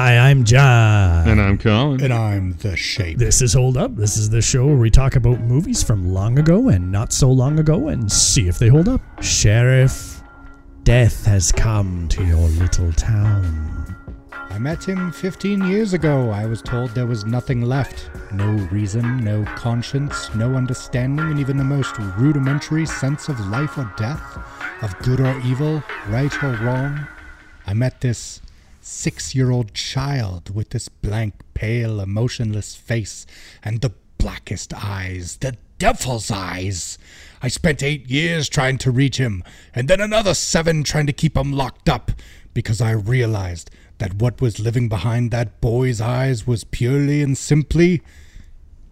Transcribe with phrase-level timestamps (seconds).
[0.00, 1.26] Hi, I'm John.
[1.26, 2.00] And I'm Colin.
[2.04, 3.18] And I'm the shape.
[3.18, 3.96] This is Hold Up.
[3.96, 7.28] This is the show where we talk about movies from long ago and not so
[7.32, 9.00] long ago and see if they hold up.
[9.20, 10.22] Sheriff,
[10.84, 13.96] death has come to your little town.
[14.30, 16.30] I met him 15 years ago.
[16.30, 18.08] I was told there was nothing left.
[18.32, 23.92] No reason, no conscience, no understanding, and even the most rudimentary sense of life or
[23.96, 24.38] death,
[24.80, 27.04] of good or evil, right or wrong.
[27.66, 28.40] I met this
[28.88, 33.26] six year old child with this blank, pale, emotionless face
[33.62, 36.98] and the blackest eyes, the devil's eyes.
[37.42, 41.36] I spent eight years trying to reach him, and then another seven trying to keep
[41.36, 42.10] him locked up,
[42.54, 48.02] because I realized that what was living behind that boy's eyes was purely and simply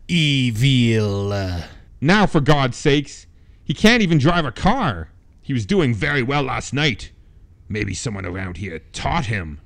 [0.06, 1.32] evil.
[2.00, 3.26] Now, for God's sakes,
[3.64, 5.10] he can't even drive a car.
[5.42, 7.10] He was doing very well last night.
[7.68, 9.60] Maybe someone around here taught him.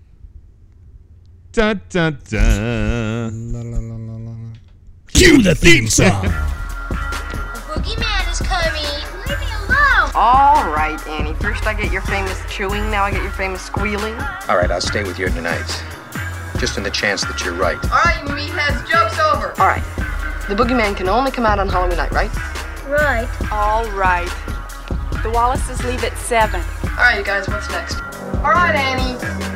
[1.52, 3.28] Da da da.
[3.32, 4.34] La, la, la, la, la.
[5.08, 6.22] Cue the theme song.
[6.22, 6.30] The
[7.66, 8.84] boogeyman is coming.
[9.26, 10.12] Leave me alone.
[10.14, 11.34] All right, Annie.
[11.34, 14.14] First I get your famous chewing, now I get your famous squealing.
[14.48, 15.66] All right, I'll stay with you tonight.
[16.58, 17.78] Just in the chance that you're right.
[17.84, 19.60] All right, you meatheads, joke's over.
[19.60, 19.82] All right.
[20.48, 22.30] The boogeyman can only come out on Halloween night, right?
[22.86, 23.28] Right.
[23.50, 24.30] All right.
[25.24, 26.60] The Wallaces leave at 7.
[26.60, 27.96] All right, you guys, what's next?
[28.36, 29.49] All right, Annie.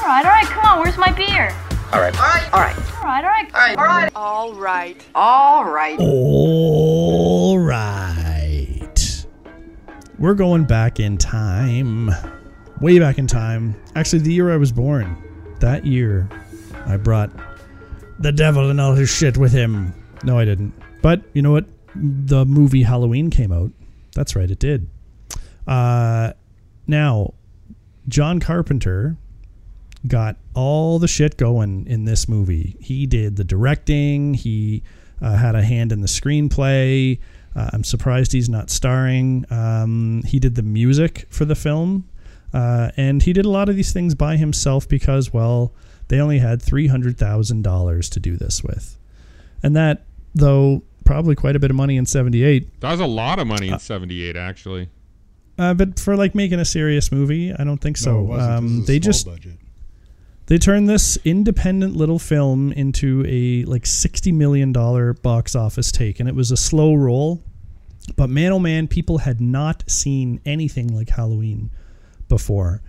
[0.00, 1.54] All right, all right, come on, where's my beer?
[1.92, 2.16] All right.
[2.20, 2.52] All right.
[2.52, 2.76] All right.
[3.02, 3.54] All right, all right.
[3.54, 4.12] All right.
[4.14, 4.96] All right.
[5.14, 5.98] All right.
[5.98, 5.98] All right.
[5.98, 9.26] All right.
[10.20, 12.10] We're going back in time.
[12.80, 13.74] Way back in time.
[13.96, 15.16] Actually, the year I was born.
[15.58, 16.28] That year,
[16.86, 17.30] I brought
[18.20, 19.92] the devil and all his shit with him.
[20.22, 20.72] No, I didn't.
[21.02, 21.64] But you know what?
[21.96, 23.72] The movie Halloween came out.
[24.14, 24.88] That's right, it did.
[25.66, 26.34] Uh,
[26.86, 27.34] now,
[28.06, 29.16] John Carpenter
[30.06, 32.76] got all the shit going in this movie.
[32.80, 34.82] He did the directing, he
[35.20, 37.18] uh, had a hand in the screenplay.
[37.54, 39.44] Uh, I'm surprised he's not starring.
[39.50, 42.08] Um, he did the music for the film.
[42.54, 45.72] Uh, and he did a lot of these things by himself because, well,
[46.08, 48.96] they only had $300,000 to do this with.
[49.62, 50.04] And that,
[50.34, 52.80] though, probably quite a bit of money in 78.
[52.80, 54.88] That was a lot of money in 78, actually.
[55.58, 58.12] Uh, but for like making a serious movie, I don't think so.
[58.12, 58.52] No, it wasn't.
[58.52, 59.52] um, This is a they small just budget.
[60.50, 66.18] They turned this independent little film into a like sixty million dollar box office take,
[66.18, 67.40] and it was a slow roll.
[68.16, 71.70] But man, oh man, people had not seen anything like Halloween
[72.28, 72.82] before,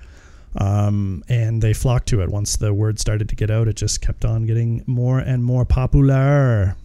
[0.58, 2.30] um, and they flocked to it.
[2.30, 5.64] Once the word started to get out, it just kept on getting more and more
[5.64, 6.76] popular.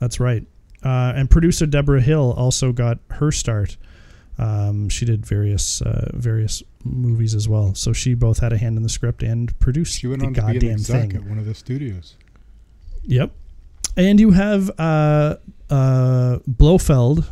[0.00, 0.44] That's right.
[0.82, 3.76] Uh, and producer Debra Hill also got her start.
[4.40, 8.76] Um, she did various uh, various movies as well, so she both had a hand
[8.78, 11.16] in the script and produced She went the on to be an goddamn exec thing.
[11.16, 12.16] at one of the studios.
[13.04, 13.32] Yep.
[13.96, 15.36] And you have uh,
[15.68, 17.26] uh, Blofeld,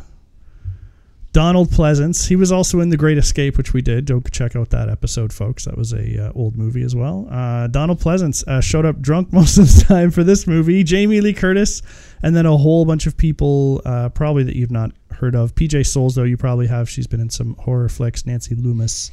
[1.31, 2.27] Donald Pleasence.
[2.27, 4.05] He was also in The Great Escape, which we did.
[4.07, 5.65] Go check out that episode, folks.
[5.65, 7.27] That was a uh, old movie as well.
[7.31, 10.83] Uh, Donald Pleasence uh, showed up drunk most of the time for this movie.
[10.83, 11.81] Jamie Lee Curtis,
[12.21, 15.55] and then a whole bunch of people, uh, probably that you've not heard of.
[15.55, 16.89] PJ Soles, though, you probably have.
[16.89, 18.25] She's been in some horror flicks.
[18.25, 19.11] Nancy Loomis.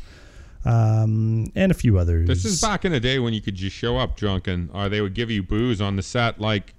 [0.65, 2.27] Um, and a few others.
[2.27, 4.89] This is back in the day when you could just show up drunk and or
[4.89, 6.41] they would give you booze on the set.
[6.41, 6.75] Like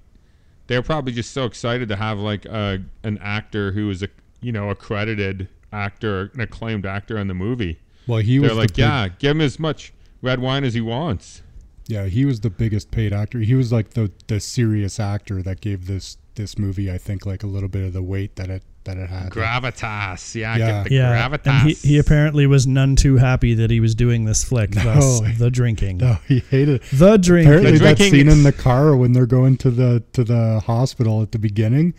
[0.67, 4.09] they were probably just so excited to have like a an actor who was a
[4.41, 7.79] you know accredited actor, an acclaimed actor in the movie.
[8.07, 10.73] Well, he was They're the like, big- yeah, give him as much red wine as
[10.73, 11.41] he wants.
[11.87, 13.39] Yeah, he was the biggest paid actor.
[13.39, 17.41] He was like the the serious actor that gave this this movie, I think, like
[17.41, 19.29] a little bit of the weight that it that it had.
[19.31, 20.67] Gravitas, yeah, Yeah.
[20.83, 21.47] get the yeah, gravitas.
[21.61, 24.71] and he, he apparently was none too happy that he was doing this flick.
[24.71, 25.97] thus, the drinking.
[25.97, 26.81] no, he hated.
[26.91, 27.53] The drinking.
[27.53, 31.21] Apparently, The that scene in the car when they're going to the to the hospital
[31.21, 31.93] at the beginning.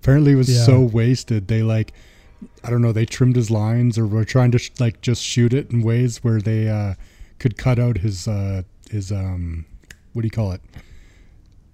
[0.00, 0.64] Apparently, he was Yeah.
[0.64, 1.48] so wasted.
[1.48, 1.92] They like,
[2.64, 2.92] I don't know.
[2.92, 6.24] They trimmed his lines, or were trying to sh- like just shoot it in ways
[6.24, 6.94] where they uh,
[7.38, 9.66] could cut out his uh, his um,
[10.12, 10.60] what do you call it?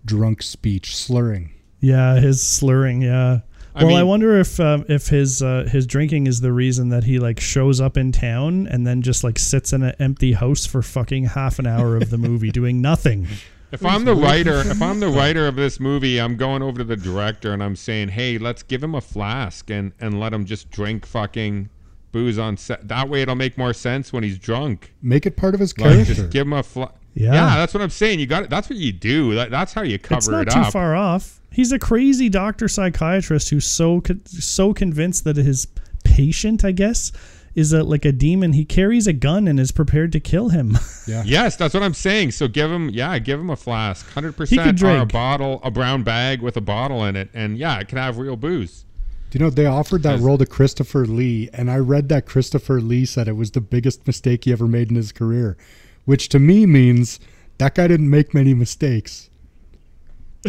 [0.04, 1.50] Drunk speech, slurring.
[1.80, 3.02] Yeah, his slurring.
[3.02, 3.40] Yeah.
[3.74, 7.04] I Well, I, wonder if um, if his uh, his drinking is the reason that
[7.04, 10.64] he like shows up in town and then just like sits in an empty house
[10.64, 13.26] for fucking half an hour of the movie doing nothing.
[13.72, 16.84] If I'm the writer, if I'm the writer of this movie, I'm going over to
[16.84, 20.44] the director and I'm saying, "Hey, let's give him a flask and and let him
[20.44, 21.68] just drink fucking
[22.12, 22.86] booze on set.
[22.86, 24.94] That way, it'll make more sense when he's drunk.
[25.02, 26.14] Make it part of his Like, character.
[26.14, 26.94] just give him a flask.
[27.14, 27.32] Yeah.
[27.34, 27.56] Yeah.
[27.56, 28.20] that's what I'm saying.
[28.20, 28.50] You got it.
[28.50, 29.34] That's what you do.
[29.34, 30.72] That, that's how you cover it's not it too up.
[30.72, 31.40] far off.
[31.54, 35.68] He's a crazy doctor psychiatrist who's so so convinced that his
[36.02, 37.12] patient, I guess,
[37.54, 38.54] is a like a demon.
[38.54, 40.76] He carries a gun and is prepared to kill him.
[41.06, 41.22] Yeah.
[41.26, 42.30] Yes, that's what I'm saying.
[42.30, 45.60] So give him, yeah, give him a flask, hundred He could percent, or a bottle,
[45.62, 48.86] a brown bag with a bottle in it, and yeah, it can have real booze.
[49.30, 52.80] Do you know they offered that role to Christopher Lee, and I read that Christopher
[52.80, 55.58] Lee said it was the biggest mistake he ever made in his career,
[56.06, 57.20] which to me means
[57.58, 59.28] that guy didn't make many mistakes.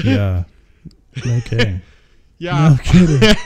[0.02, 0.46] yeah.
[1.16, 1.82] Kidding.
[2.38, 2.70] Yeah.
[2.70, 3.36] No kidding.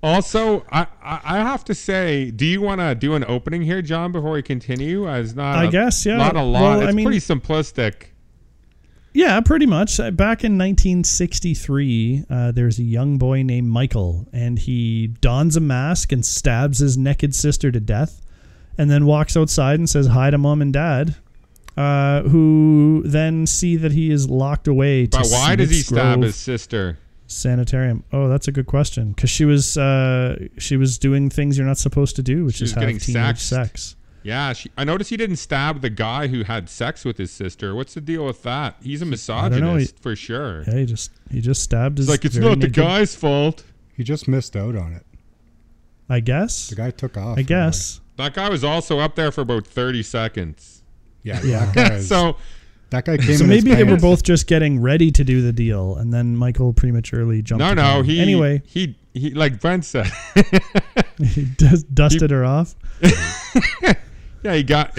[0.00, 3.82] Also, I, I I have to say, do you want to do an opening here,
[3.82, 5.08] John, before we continue?
[5.10, 6.16] As not, I a- guess, yeah.
[6.18, 6.62] not a lot.
[6.62, 8.10] Well, I it's mean- pretty simplistic.
[9.12, 9.98] Yeah, pretty much.
[9.98, 15.60] Uh, Back in 1963, uh, there's a young boy named Michael, and he dons a
[15.60, 18.22] mask and stabs his naked sister to death,
[18.76, 21.16] and then walks outside and says hi to mom and dad,
[21.78, 25.06] uh, who then see that he is locked away.
[25.06, 26.98] To But why does he Smith's stab his sister?
[27.26, 28.04] sanitarium?
[28.12, 29.12] Oh, that's a good question.
[29.12, 32.64] Because she was uh, she was doing things you're not supposed to do, which She
[32.64, 33.48] is was have getting teenage sexed.
[33.48, 33.94] sex.
[34.24, 37.74] Yeah, she, I noticed he didn't stab the guy who had sex with his sister.
[37.74, 38.76] What's the deal with that?
[38.82, 40.64] He's a don't know, misogynist he- for sure.
[40.66, 42.06] Yeah, he just he just stabbed his.
[42.08, 43.62] It's like it's very not the naked- guy's fault.
[43.94, 45.04] He just missed out on it.
[46.10, 46.68] I guess.
[46.68, 47.38] The guy took off.
[47.38, 48.00] I guess.
[48.16, 50.77] That guy was also up there for about thirty seconds.
[51.28, 51.72] Yeah, Yeah.
[51.72, 52.36] That So
[52.90, 53.36] that guy came.
[53.36, 56.12] So in his maybe they were both just getting ready to do the deal, and
[56.12, 57.60] then Michael prematurely jumped.
[57.60, 58.04] no, no, gun.
[58.04, 60.06] he anyway he he like Brent said.
[61.22, 62.74] he dust- dusted her off.
[64.42, 64.96] yeah, he got.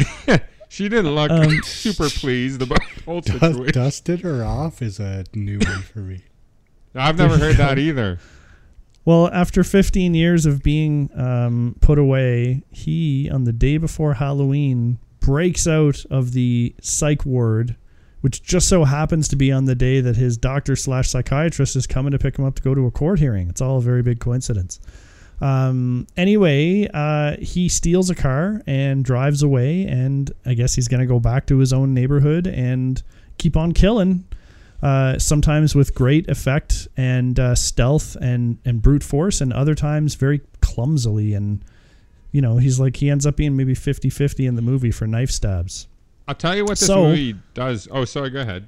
[0.69, 3.71] she didn't look Um, super pleased about the whole Dust, situation.
[3.73, 6.21] dusted her off is a new one for me.
[6.95, 8.19] I've never heard that either.
[9.05, 14.99] Well, after 15 years of being um, put away, he on the day before Halloween
[15.19, 17.75] breaks out of the psych ward,
[18.21, 21.87] which just so happens to be on the day that his doctor slash psychiatrist is
[21.87, 23.49] coming to pick him up to go to a court hearing.
[23.49, 24.79] It's all a very big coincidence.
[25.41, 30.99] Um, anyway, uh, he steals a car and drives away, and I guess he's going
[30.99, 33.01] to go back to his own neighborhood and
[33.37, 34.25] keep on killing.
[34.81, 40.15] Uh, sometimes with great effect and uh, stealth and, and brute force, and other times
[40.15, 41.33] very clumsily.
[41.33, 41.63] And,
[42.31, 45.07] you know, he's like, he ends up being maybe 50 50 in the movie for
[45.07, 45.87] knife stabs.
[46.27, 47.87] I'll tell you what this So- movie does.
[47.91, 48.29] Oh, sorry.
[48.29, 48.67] Go ahead.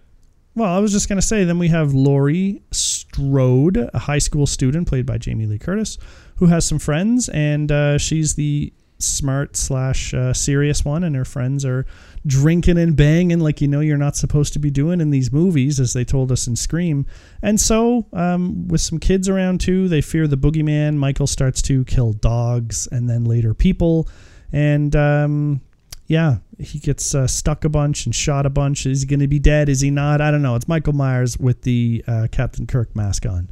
[0.55, 4.45] Well, I was just going to say, then we have Laurie Strode, a high school
[4.45, 5.97] student played by Jamie Lee Curtis,
[6.37, 11.23] who has some friends, and uh, she's the smart slash uh, serious one, and her
[11.23, 11.85] friends are
[12.25, 15.79] drinking and banging like you know you're not supposed to be doing in these movies,
[15.79, 17.06] as they told us in Scream.
[17.41, 20.95] And so, um, with some kids around too, they fear the boogeyman.
[20.95, 24.07] Michael starts to kill dogs and then later people,
[24.51, 25.62] and um,
[26.07, 28.85] yeah, he gets uh, stuck a bunch and shot a bunch.
[28.85, 29.69] Is he going to be dead?
[29.69, 30.21] Is he not?
[30.21, 30.56] I don't know.
[30.56, 33.50] It's Michael Myers with the uh, Captain Kirk mask on.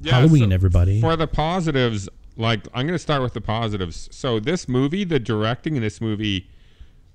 [0.00, 1.00] Yeah, Halloween, so everybody.
[1.00, 4.08] For the positives, like I'm going to start with the positives.
[4.12, 6.48] So this movie, the directing in this movie,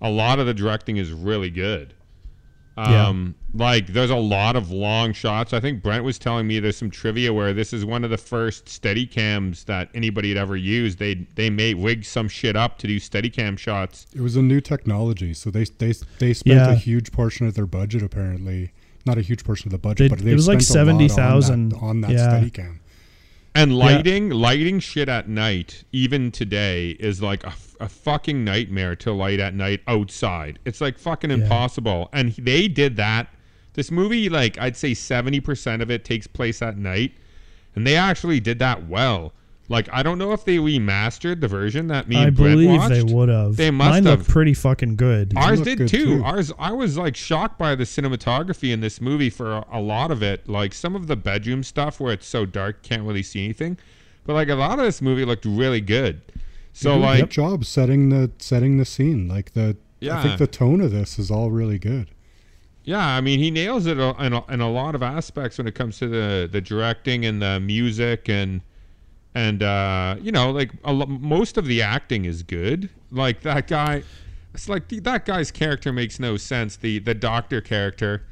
[0.01, 1.93] a lot of the directing is really good.
[2.77, 3.07] Yeah.
[3.07, 5.51] Um, like there's a lot of long shots.
[5.51, 8.19] I think Brent was telling me there's some trivia where this is one of the
[8.19, 10.99] first steady cams that anybody had ever used.
[10.99, 14.05] They they made wig some shit up to do steady cam shots.
[14.13, 16.69] It was a new technology, so they they they spent Yeah.
[16.71, 18.73] a huge portion of their budget apparently.
[19.07, 20.91] Not a huge portion of the budget, They- but they it was like spent a
[20.91, 21.73] lot on that- 70,000.
[21.81, 22.17] on that, Yeah.
[22.41, 22.77] Steadicam.
[23.57, 29.39] And lighting, lighting shit at night, even today, is like a fucking nightmare to light
[29.39, 30.59] at night outside.
[30.63, 32.09] It's like fucking impossible.
[32.13, 33.29] And they did that.
[33.73, 37.13] This movie, like, I'd say 70% of it takes place at night.
[37.73, 39.33] And they actually did that well.
[39.69, 42.79] Like, I don't know if they remastered the version that me I and Brent believe
[42.79, 42.89] watched.
[42.89, 43.57] they would have.
[43.57, 44.19] They must Mine have.
[44.19, 45.33] looked pretty fucking good.
[45.35, 46.05] Ours did good, too.
[46.19, 46.23] too.
[46.23, 50.09] Ours, I was like shocked by the cinematography in this movie for a, a lot
[50.09, 50.47] of it.
[50.47, 53.77] Like some of the bedroom stuff where it's so dark, can't really see anything.
[54.25, 56.21] But like a lot of this movie looked really good.
[56.71, 59.27] So They like, good job setting the setting the scene.
[59.27, 60.19] Like the yeah.
[60.19, 62.07] I think the tone of this is all really good.
[62.85, 65.75] yeah, I mean, he nails it in a, in a lot of aspects when it
[65.75, 68.61] comes to the the directing and the music and
[69.37, 72.89] and uh, you know, like a lo- most of the acting is good.
[73.11, 74.01] Like that guy,
[74.53, 76.75] it's like the, that guy's character makes no sense.
[76.77, 78.23] The the doctor character,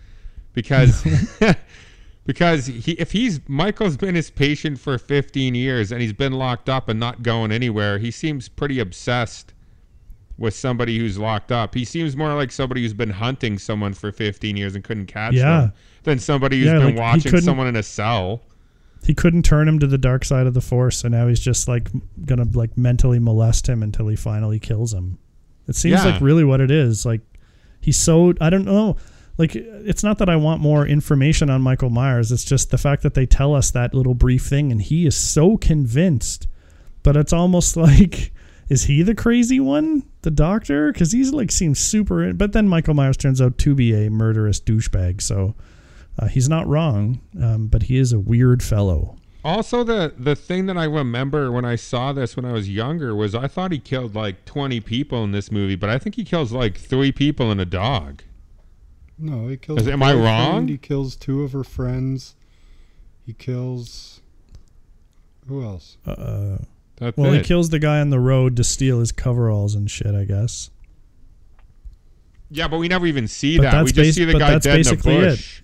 [0.54, 1.04] because
[2.26, 6.70] because he if he's Michael's been his patient for 15 years and he's been locked
[6.70, 8.00] up and not going anywhere.
[8.00, 9.54] He seems pretty obsessed
[10.38, 11.76] with somebody who's locked up.
[11.76, 15.34] He seems more like somebody who's been hunting someone for 15 years and couldn't catch
[15.36, 15.62] Yeah.
[15.62, 18.42] them than somebody who's Yeah, been like, watching someone in a cell.
[19.06, 21.68] He couldn't turn him to the dark side of the force, so now he's just
[21.68, 21.90] like
[22.26, 25.18] gonna like mentally molest him until he finally kills him.
[25.68, 26.12] It seems Yeah.
[26.12, 27.06] like really what it is.
[27.06, 27.22] Like
[27.82, 28.98] he's so I don't know.
[29.38, 32.32] Like it's not that I want more information on Michael Myers.
[32.32, 35.16] It's just the fact that they tell us that little brief thing, and he is
[35.16, 36.48] so convinced
[37.04, 38.32] but it's almost like
[38.68, 40.92] is he the crazy one, the doctor?
[40.92, 42.34] Because he's like seems super.
[42.34, 45.54] But then Michael Myers turns out to be a murderous douchebag, so
[46.20, 47.22] uh, he's not wrong.
[47.42, 49.18] Um, but he is a weird fellow.
[49.44, 53.16] Also, the the thing that I remember when I saw this when I was younger
[53.16, 56.24] was I thought he killed like twenty people in this movie, but I think he
[56.24, 58.24] kills like three people and a dog.
[59.20, 59.82] No, he kills.
[59.82, 60.68] Is- am I boyfriend, wrong?
[60.68, 62.36] He kills two of her friends.
[63.26, 64.20] He kills.
[65.48, 65.98] Who else?
[66.08, 66.58] Uh,
[66.96, 70.16] That's well, he kills the guy on the road to steal his coveralls and shit.
[70.16, 70.72] I guess.
[72.50, 73.84] yeah, but we never even see But that.
[73.84, 75.60] We just basi- see the guy that's dead in the bush.
[75.60, 75.62] it.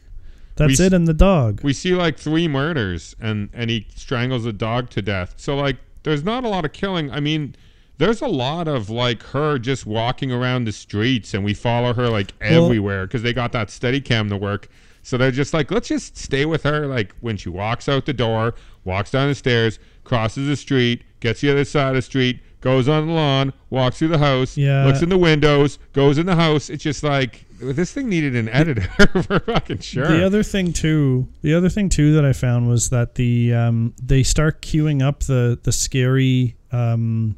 [0.67, 1.61] That's We it, and the dog.
[1.63, 5.33] We see like three murders, and and he strangles a dog to death.
[5.37, 7.11] So like, there's not a lot of killing.
[7.11, 7.55] I mean,
[7.97, 12.09] there's a lot of like her just walking around the streets, and we follow her
[12.09, 14.67] like Well- everywhere because they got that steady cam to work.
[15.03, 16.85] So they're just like, let's just stay with her.
[16.85, 18.53] Like when she walks out the door,
[18.85, 22.39] walks down the stairs, crosses the street, gets to the other side of the street,
[22.61, 24.85] goes on the lawn, walks through the house, Yeah.
[24.85, 26.69] looks in the windows, goes in the house.
[26.69, 28.87] It's just like this thing needed an editor
[29.23, 30.07] for fucking sure.
[30.07, 33.93] The other thing too, the other thing too that I found was that the um,
[34.01, 37.35] they start queuing up the the scary um,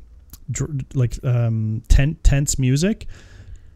[0.50, 3.08] dr- like um, ten- tense music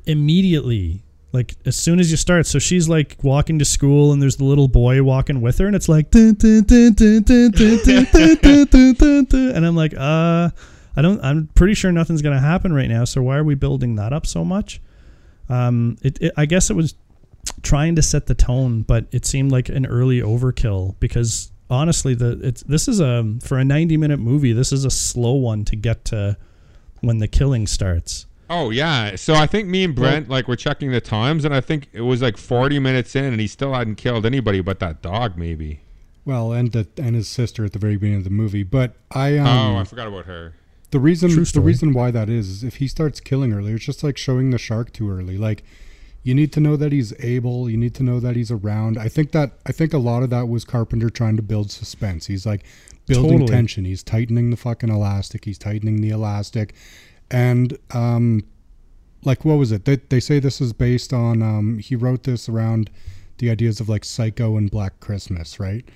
[0.06, 1.04] immediately.
[1.34, 4.46] Like as soon as you start, so she's like walking to school, and there's the
[4.46, 6.42] little boy walking with her, and it's like, and
[9.66, 10.50] I'm like, uh,
[10.96, 13.04] I don't, I'm pretty sure nothing's gonna happen right now.
[13.04, 14.82] So why are we building that up so much?
[15.50, 16.96] Um, it, it I guess it was
[17.62, 22.39] trying to set the tone, but it seemed like an early overkill because honestly, the
[22.44, 25.75] it's this is a for a 90 minute movie, this is a slow one to
[25.75, 26.38] get to
[27.01, 28.25] when the killing starts.
[28.50, 29.16] Oh yeah.
[29.16, 32.01] So I think me and Brent like were checking the times, and I think it
[32.01, 35.82] was like 40 minutes in, and he still hadn't killed anybody but that dog, maybe.
[36.25, 38.63] Well, and the and his sister at the very beginning of the movie.
[38.63, 40.54] But I um, oh, I forgot about her.
[40.91, 44.03] The reason the reason why that is is if he starts killing early, it's just
[44.03, 45.38] like showing the shark too early.
[45.38, 45.63] Like
[46.24, 47.70] you need to know that he's able.
[47.70, 48.98] You need to know that he's around.
[48.98, 52.27] I think that I think a lot of that was Carpenter trying to build suspense.
[52.27, 52.63] He's like
[53.06, 53.51] building Totally.
[53.51, 53.86] tension.
[53.86, 55.46] He's tightening the fucking elastic.
[55.46, 56.74] He's tightening the elastic,
[57.32, 58.44] and um,
[59.24, 59.86] like what was it?
[59.86, 62.89] They they say this is based on um he wrote this around
[63.38, 65.88] the ideas of like Psycho and Black Christmas, right?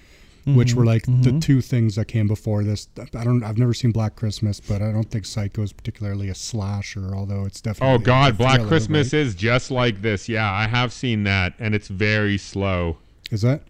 [0.46, 0.88] Which were mm-hmm.
[0.88, 1.40] like the mm-hmm.
[1.40, 2.88] two things that came before this.
[3.00, 3.44] I don't.
[3.44, 7.46] I've never seen Black Christmas, but I don't think Psycho is particularly a slasher, although
[7.46, 7.94] it's oh, definitely.
[7.94, 9.20] Oh a God, Black thriller, Christmas right?
[9.20, 10.28] is just like this.
[10.28, 12.98] Yeah, I have seen that, and it's very slow.
[13.30, 13.62] is that?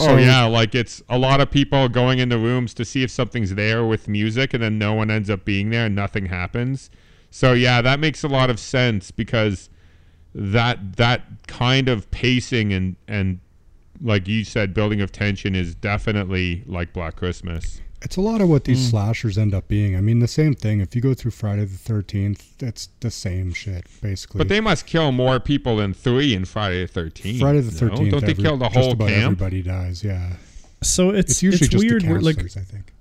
[0.00, 3.54] oh yeah, like it's a lot of people going into rooms to see if something's
[3.54, 6.90] there with music, and then no one ends up being there, and nothing happens.
[7.30, 9.70] So yeah, that makes a lot of sense because
[10.34, 13.40] that that kind of pacing and and
[14.00, 17.80] like you said, building of tension is definitely like Black Christmas.
[18.02, 18.90] It's a lot of what these Hmm.
[18.90, 19.96] slashers end up being.
[19.96, 20.80] I mean, the same thing.
[20.80, 24.38] If you go through Friday the Thirteenth, it's the same shit basically.
[24.38, 27.40] But they must kill more people than three in Friday the Thirteenth.
[27.40, 28.10] Friday the Thirteenth.
[28.10, 29.24] Don't they kill the just whole about camp?
[29.24, 30.04] Everybody dies.
[30.04, 30.34] Yeah,
[30.82, 32.02] So it's it's it's, usually just weird.
[32.02, 32.92] the like I think.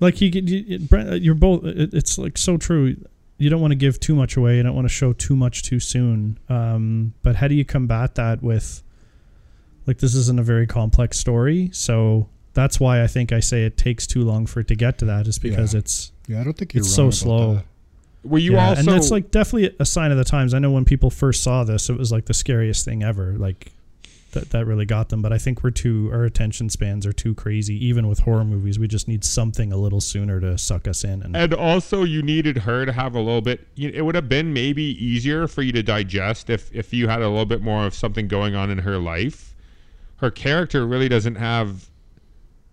[0.00, 1.62] like you, you, you- Brent, you're both.
[1.64, 2.96] It's like so true.
[3.36, 4.58] You don't want to give too much away.
[4.58, 6.38] You don't want to show too much too soon.
[6.48, 8.83] Um, but how do you combat that with?
[9.86, 13.76] Like this isn't a very complex story, so that's why I think I say it
[13.76, 15.26] takes too long for it to get to that.
[15.26, 15.78] Is because Yeah.
[15.80, 17.56] it's Yeah, I don't think you're it's so slow.
[17.56, 17.64] that.
[18.22, 20.54] Well, you yeah, also and it's like definitely a sign of the times.
[20.54, 23.34] I know when people first saw this, it was like the scariest thing ever.
[23.36, 23.72] Like
[24.32, 25.20] that that really got them.
[25.20, 27.74] But I think we're too our attention spans are too crazy.
[27.86, 31.22] Even with horror movies, we just need something a little sooner to suck us in.
[31.22, 33.66] And And also, you needed her to have a little bit.
[33.74, 37.20] You it would have been maybe easier for you to digest if if you had
[37.20, 39.53] a little bit more of something going on in her life.
[40.24, 41.90] Her character really doesn't have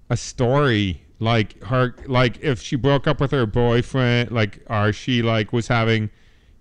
[0.10, 1.94] a story like her.
[2.06, 6.12] Like if she broke up with her boyfriend, like or she like was having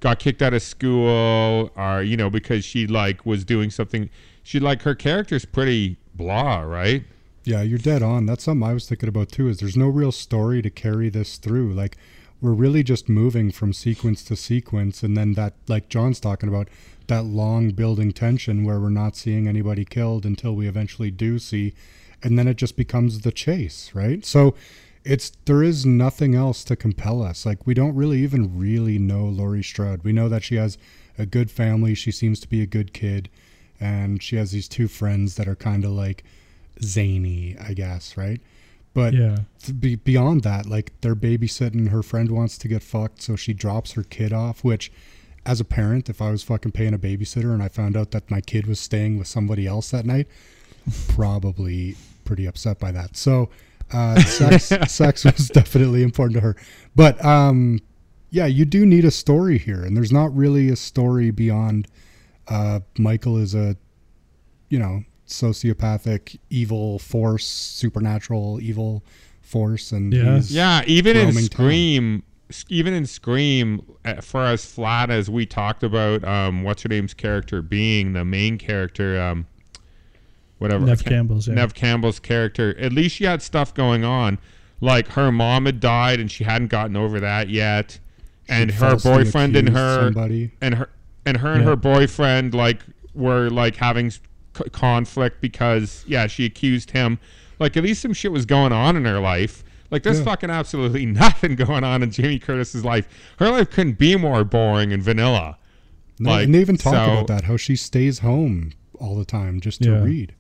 [0.01, 4.11] got kicked out of school, or you know because she like was doing something.
[4.43, 7.05] She like her character's pretty blah, right?
[7.45, 8.27] Yeah, you're dead on.
[8.27, 9.49] That's something I was thinking about too.
[9.49, 11.73] Is there's no real story to carry this through.
[11.73, 11.99] Like
[12.41, 16.67] we're really just moving from sequence to sequence, and then that, like John's talking about,
[17.11, 21.75] that long building tension where we're not seeing anybody killed until we eventually do see,
[22.23, 24.25] and then it just becomes the chase, right?
[24.25, 24.55] So
[25.05, 27.47] it's there is nothing else to compel us.
[27.47, 30.03] Like we don't really even really know Laurie Strode.
[30.03, 30.79] We know that she has
[31.19, 31.95] a good family.
[31.95, 33.29] She seems to be a good kid,
[33.79, 36.25] and she has these two friends that are kind of like
[36.83, 38.41] zany, I guess, right?
[38.93, 39.37] But yeah,
[39.79, 43.93] be beyond that, like they're babysitting, her friend wants to get fucked, so she drops
[43.93, 44.65] her kid off.
[44.65, 44.91] Which,
[45.51, 48.31] as a parent, if I was fucking paying a babysitter and I found out that
[48.31, 50.29] my kid was staying with somebody else that night,
[51.09, 53.17] probably pretty upset by that.
[53.17, 53.49] So
[53.93, 56.55] Uh, sex, sex was definitely important to her,
[56.95, 57.81] but um,
[58.31, 61.89] yeah, you do need a story here, and there's not really a story beyond.
[62.47, 63.77] Uh, Michael is a,
[64.69, 69.03] you know, sociopathic, evil force, supernatural evil
[69.43, 70.41] force, and Yeah.
[70.45, 71.67] Yeah, even in roaming town.
[71.67, 72.23] Scream, s-
[72.69, 73.83] even in Scream,
[74.23, 78.59] for as flat as we talked about, um, what's her name's character being the main
[78.59, 79.47] character, um,
[80.59, 80.85] whatever.
[80.87, 81.55] Neve Campbell's, yeah.
[81.55, 82.77] Neve Campbell's character.
[82.79, 84.39] At least she had stuff going on,
[84.81, 87.99] like her mom had died and she hadn't gotten over that yet,
[88.49, 90.53] and her boyfriend and her somebody.
[90.61, 90.89] and her
[91.27, 91.69] and her and Yeah.
[91.71, 92.81] her boyfriend like
[93.15, 94.13] were like having
[94.73, 97.19] conflict because yeah she accused him
[97.59, 100.25] like at least some shit was going on in her life like there's Yeah.
[100.25, 104.93] fucking absolutely nothing going on in jamie curtis's life her life couldn't be more boring
[104.93, 105.59] and vanilla
[106.19, 109.25] No, like, and they even talk so- about that how she stays home all the
[109.25, 110.03] time just to Yeah.
[110.03, 110.35] read.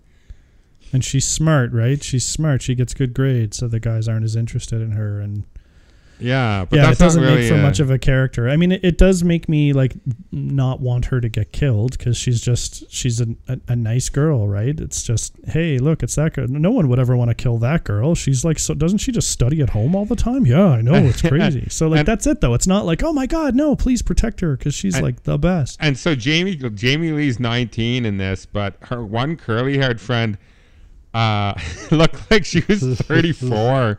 [0.92, 2.02] And she's smart, right?
[2.02, 2.60] She's smart.
[2.62, 5.20] She gets good grades, so the guys aren't as interested in her.
[5.20, 5.44] And
[6.20, 8.48] yeah but yeah, it doesn't really make for a- much of a character.
[8.48, 9.94] I mean, it, it does make me like
[10.32, 14.48] not want her to get killed because she's just she's a, a, a nice girl,
[14.48, 14.78] right?
[14.78, 16.46] It's just hey, look, it's that girl.
[16.48, 18.14] No one would ever want to kill that girl.
[18.14, 20.46] She's like, so doesn't she just study at home all the time?
[20.46, 21.66] Yeah, I know it's crazy.
[21.70, 22.54] So like And- that's it though.
[22.54, 25.38] It's not like oh my god, no, please protect her because she's And- like the
[25.38, 25.76] best.
[25.80, 30.38] And so Jamie Jamie Lee's 19 in this, but her one curly haired friend
[31.14, 31.54] uh
[31.90, 33.98] looked like she was 34.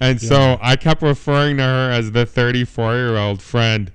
[0.00, 3.90] and so I kept referring to her as the 34 year old friend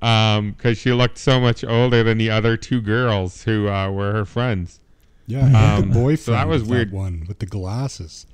[0.00, 4.12] um because she looked so much older than the other two girls who uh, were
[4.12, 4.80] her friends.
[5.26, 6.18] Yeah, I think Um, the boyfriend.
[6.20, 6.90] so that was of weird.
[6.92, 8.24] one with the glasses.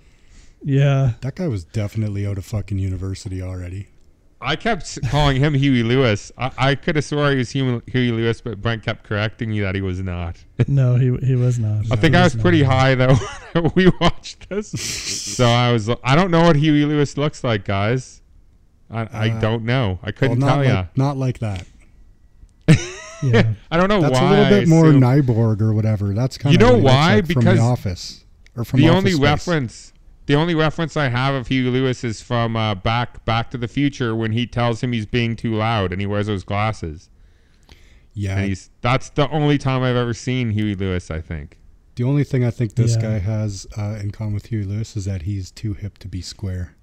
[0.62, 3.88] Yeah, That guy was definitely out of fucking university already.
[4.44, 6.30] I kept calling him Huey Lewis.
[6.36, 9.60] I, I could have swore he was Huey, Huey Lewis, but Brent kept correcting me
[9.60, 10.36] that he was not.
[10.68, 11.84] no, he he was not.
[11.90, 12.42] I think I was not.
[12.42, 13.14] pretty high though
[13.52, 14.70] when we watched this.
[14.70, 18.20] So I was I don't know what Huey Lewis looks like, guys.
[18.90, 19.98] I, I Uh, don't know.
[20.02, 20.84] I couldn't not tell like, ya.
[20.94, 21.66] not like that.
[23.22, 23.54] Yeah.
[23.70, 24.26] I don't know That's why.
[24.26, 26.12] a little bit more Nyborg or whatever.
[26.12, 27.14] That's kind You of know what he looks why?
[27.14, 29.22] like from Because the Office or from the Office only Space.
[29.22, 29.92] reference
[30.26, 33.68] the only reference I have of Huey Lewis is from uh, back Back to the
[33.68, 37.10] Future when he tells him he's being too loud and he wears those glasses.
[38.14, 41.58] Yeah, And he's that's the only time I've ever seen Huey Lewis, I think.
[41.96, 43.02] the only thing I think this Yeah.
[43.02, 46.20] guy has uh, in common with Huey Lewis is that he's too hip to be
[46.20, 46.74] square.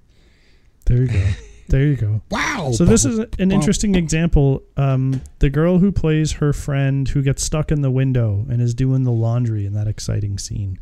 [0.86, 1.28] There you go.
[1.70, 2.22] There you go.
[2.32, 2.72] Wow.
[2.74, 4.62] So this is an interesting example.
[4.78, 8.74] Um, the girl who plays her friend who gets stuck in the window and is
[8.74, 10.78] doing the laundry in that exciting scene.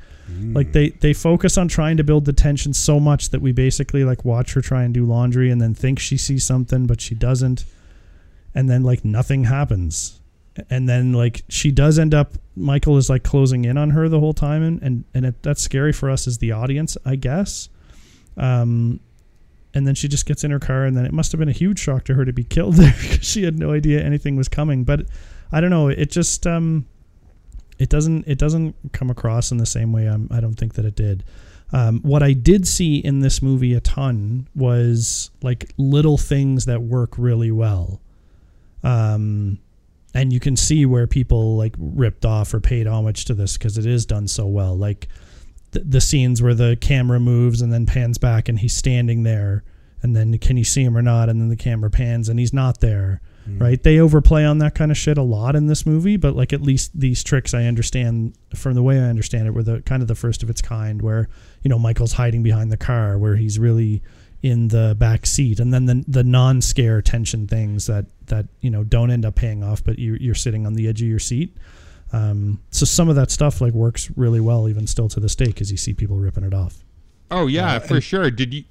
[0.54, 4.04] Like they they focus on trying to build the tension so much that we basically
[4.04, 7.16] like watch her try and do laundry and then think she sees something but she
[7.16, 7.66] doesn't,
[8.56, 10.20] and then like nothing happens,
[10.70, 12.34] and then like she does end up.
[12.56, 15.62] Michael is like closing in on her the whole time, and and and it, that's
[15.62, 17.70] scary for us as the audience, I guess.
[18.38, 19.00] Um,
[19.74, 21.54] and then she just gets in her car and then it must have been a
[21.54, 24.48] huge shock to her to be killed there because she had no idea anything was
[24.48, 25.02] coming but
[25.52, 26.86] i don't know it just um
[27.80, 30.86] it doesn't it doesn't come across in the same way I'm, i don't think that
[30.86, 31.24] it did.
[31.72, 36.82] Um, what i did see in this movie a ton was like little things that
[36.82, 38.02] work really well.
[38.84, 39.60] Um
[40.14, 43.78] and you can see where people like ripped off or paid homage to this because
[43.78, 44.76] it is done so well.
[44.76, 45.08] Like
[45.72, 49.64] the, the scenes where the camera moves and then pans back and he's standing there
[50.02, 51.30] and then can you see him or not?
[51.30, 53.22] And then the camera pans and he's not there
[53.58, 53.82] right?
[53.82, 56.62] They overplay on that kind of shit a lot in this movie but like at
[56.62, 60.08] least these tricks i understand from the way i understand it were the kind of
[60.08, 61.30] the first of its kind where
[61.64, 64.02] you know michael's hiding behind the car where he's really
[64.42, 65.60] in the back seat.
[65.60, 69.64] And then the, the non-scare tension things that that you know don't end up paying
[69.64, 71.56] off but you, you're sitting on the edge of your seat.
[72.12, 75.46] Um, so some of that stuff like works really well even still to this day
[75.46, 76.84] because you see people ripping it off.
[77.30, 78.32] Oh yeah, for sure.
[78.32, 78.64] Did you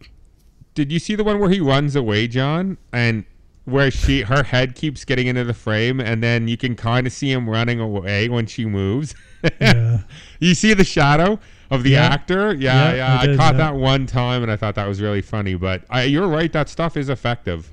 [0.74, 2.78] did you see the one where he runs away, John?
[2.92, 3.24] And
[3.68, 7.12] where she her head keeps getting into the frame and then you can kind of
[7.12, 9.14] see him running away when she moves.
[9.60, 9.98] yeah
[10.40, 11.38] you see the shadow
[11.70, 12.06] of the Yeah.
[12.06, 12.54] actor?
[12.54, 13.18] Yeah, Yeah, yeah.
[13.18, 13.58] I I, did, caught yeah.
[13.70, 16.68] that one time and I thought that was really funny, but I, you're right that
[16.68, 17.70] stuff is effective.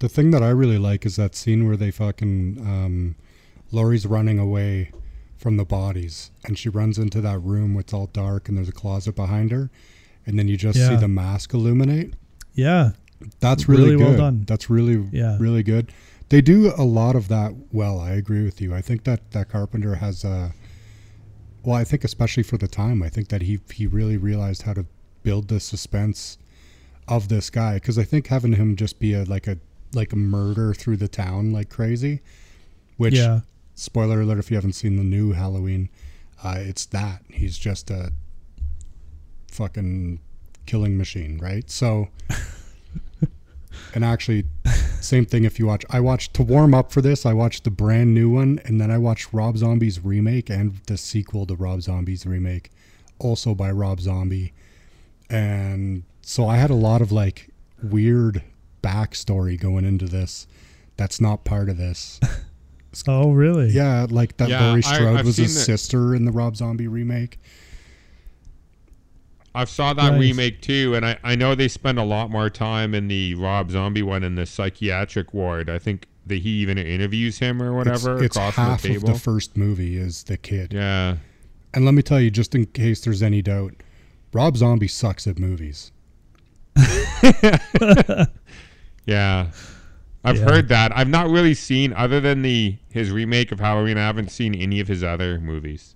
[0.00, 3.16] The thing that I really like is that scene where they fucking um,
[3.72, 4.92] Laurie's running away
[5.36, 8.68] from the bodies, and she runs into that room where it's all dark, and there's
[8.68, 9.70] a closet behind her,
[10.26, 12.14] and then you just see the mask illuminate.
[12.54, 12.90] yeah
[13.40, 14.44] That's really, Really well done.
[14.46, 15.36] That's really Yeah.
[15.40, 15.92] really good.
[16.28, 17.98] They do a lot of that well.
[18.00, 18.74] I agree with you.
[18.74, 20.52] I think that that Carpenter has a.
[21.64, 24.74] Well, I think especially for the time, I think that he he really realized how
[24.74, 24.86] to
[25.22, 26.38] build the suspense
[27.08, 29.58] of this guy because I think having him just be a like a
[29.94, 32.20] like a murder through the town like crazy,
[32.98, 33.40] which Yeah.
[33.74, 35.88] spoiler alert if you haven't seen the new Halloween,
[36.44, 38.12] uh, it's that he's just a
[39.50, 40.20] fucking
[40.66, 41.70] killing machine, right?
[41.70, 42.08] So,
[43.94, 44.44] and actually,
[45.00, 45.44] same thing.
[45.44, 47.24] If you watch, I watched to warm up for this.
[47.26, 50.96] I watched the brand new one, and then I watched Rob Zombie's remake and the
[50.96, 52.70] sequel to Rob Zombie's remake,
[53.18, 54.52] also by Rob Zombie.
[55.30, 57.50] And so I had a lot of like
[57.82, 58.42] weird
[58.82, 60.46] backstory going into this.
[60.96, 62.20] That's not part of this.
[63.06, 63.68] Oh, really?
[63.68, 67.38] Yeah, like that Yeah, Laurie Strode I've was his sister in the Rob Zombie remake.
[69.60, 70.20] I saw that Nice.
[70.20, 73.70] remake too, and I, I know they spend a lot more time in the Rob
[73.70, 75.68] Zombie one in the psychiatric ward.
[75.68, 79.14] I think that he even interviews him or whatever it's, it's half the of the
[79.14, 80.72] first movie is the kid.
[80.74, 81.16] yeah,
[81.74, 83.74] And let me tell you, just in case there's any doubt,
[84.32, 85.90] Rob Zombie sucks at movies.
[89.06, 89.50] yeah.
[90.24, 90.44] I've Yeah.
[90.44, 90.96] heard that.
[90.96, 93.96] I've not really seen other than the his remake of Halloween.
[93.96, 95.94] I haven't seen any of his other movies.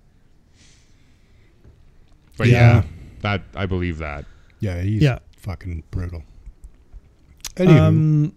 [2.37, 2.83] But yeah, Yeah.
[3.23, 4.25] That I believe that.
[4.59, 5.19] Yeah, he's Yeah.
[5.37, 6.23] fucking brutal.
[7.55, 8.33] Anywho, Um,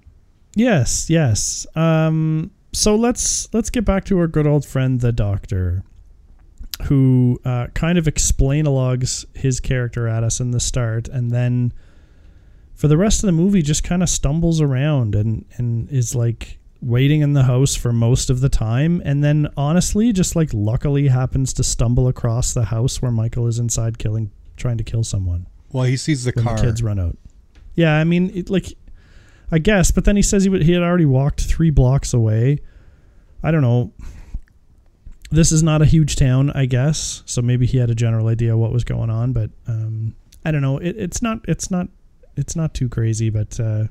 [0.55, 1.66] yes, yes.
[1.77, 5.83] Um, so let's let's get back to our good old friend, the Doctor,
[6.85, 11.72] who uh, kind of explainalogues his character at us in the start, and then
[12.75, 16.59] for the rest of the movie, just kind of stumbles around and and is like
[16.83, 21.09] waiting in the house for most of the time, and then honestly, just like luckily
[21.09, 25.47] happens to stumble across the house where Michael is inside, killing, trying to kill someone
[25.73, 26.57] well, he sees the car.
[26.57, 27.19] the kids run out.
[27.75, 28.73] Yeah, I mean, it, like,
[29.53, 32.61] I guess, but then he says he would, he had already walked three blocks away.
[33.42, 33.92] I don't know.
[35.31, 38.57] This is not a huge town, I guess, so maybe he had a general idea
[38.57, 40.14] what was going on, but um,
[40.45, 40.79] I don't know.
[40.79, 41.88] It, it's not it's not
[42.37, 43.88] it's not too crazy, but uh,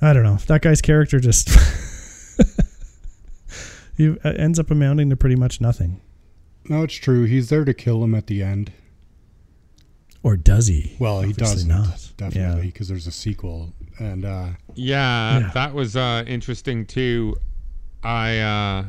[0.00, 0.38] I don't know.
[0.46, 1.50] That guy's character just
[3.96, 6.00] he uh, ends up amounting to pretty much nothing,
[6.68, 7.24] No, it's true.
[7.24, 8.72] He's there to kill him at the end.
[10.22, 10.96] Or does he?
[10.98, 12.12] Well, he doesn't not.
[12.16, 12.66] definitely Yeah.
[12.66, 15.50] because there's a sequel, and uh, Yeah, Yeah.
[15.54, 17.36] that was uh, interesting too.
[18.02, 18.84] I uh,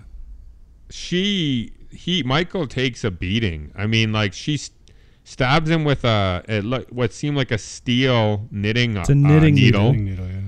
[0.89, 3.71] she he Michael takes a beating.
[3.75, 4.77] I mean, like she st-
[5.23, 9.53] stabs him with a it look what seemed like a steel knitting, It's a knitting
[9.55, 10.39] uh, needle Knitting needle, yeah.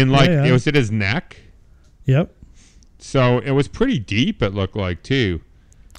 [0.00, 0.48] in like Yeah, yeah.
[0.50, 1.36] it was at his neck.
[2.06, 2.34] Yep.
[2.98, 4.42] So it was pretty deep.
[4.42, 5.40] It looked like too.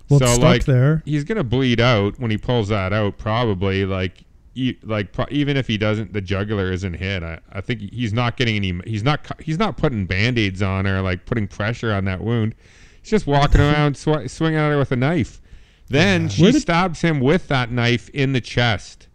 [0.10, 1.04] Well, so stuck like there.
[1.06, 3.18] he's gonna bleed out when he pulls that out.
[3.18, 4.24] Probably like.
[4.84, 7.24] Like even if he doesn't, the jugular isn't hit.
[7.24, 8.80] I, I think he's not getting any.
[8.86, 9.26] He's not.
[9.42, 12.56] He's not putting band-aids on or like putting pressure on that wound.
[13.02, 15.42] He's just walking around sw- swinging at her with a knife.
[15.88, 19.08] Then she did- stabs him with that knife in the chest.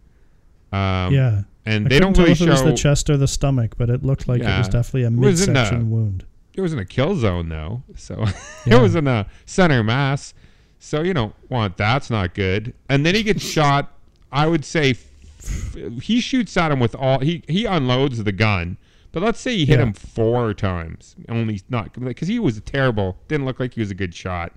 [0.71, 1.41] Um, Yeah.
[1.65, 2.65] and I they don't tell really if it was show.
[2.65, 5.81] the chest or the stomach, but it looked like it was definitely a It midsection
[5.81, 6.25] a- wound.
[6.55, 8.25] it was in a kill zone though, so
[8.65, 8.77] Yeah.
[8.77, 10.33] it was in a center mass.
[10.79, 12.73] So you don't want that's not good.
[12.89, 13.91] And then he gets shot.
[14.31, 14.95] I would say
[16.01, 18.77] he shoots at him with all he he unloads the gun.
[19.11, 19.85] But let's say he hit Yeah.
[19.85, 23.17] him four times, only not because he was terrible.
[23.29, 24.51] Didn't look like he was a good shot.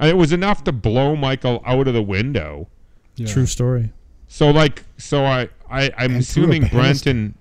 [0.00, 2.68] And it was enough to blow Michael out of the window.
[3.14, 3.26] Yeah.
[3.28, 3.92] True story.
[4.28, 7.34] So like, so I, I I'm And assuming Brenton.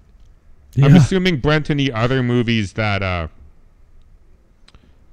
[0.76, 0.86] Yeah.
[0.86, 3.28] I'm assuming Brenton the other movies that uh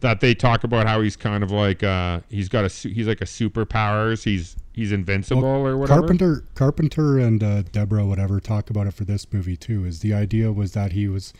[0.01, 3.07] that they talk about how he's kind of like uh he's got a su- he's
[3.07, 6.01] like a superpowers he's he's invincible Well, or whatever.
[6.01, 9.85] Carpenter, Carpenter, and uh, Debra, whatever, talk about it for this movie too.
[9.85, 11.33] Is the idea was that he was,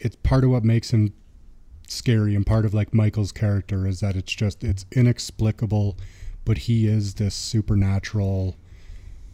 [0.00, 1.12] it's part of what makes him
[1.88, 5.96] scary, and part of like Michael's character is that it's just it's inexplicable,
[6.44, 8.56] but he is this supernatural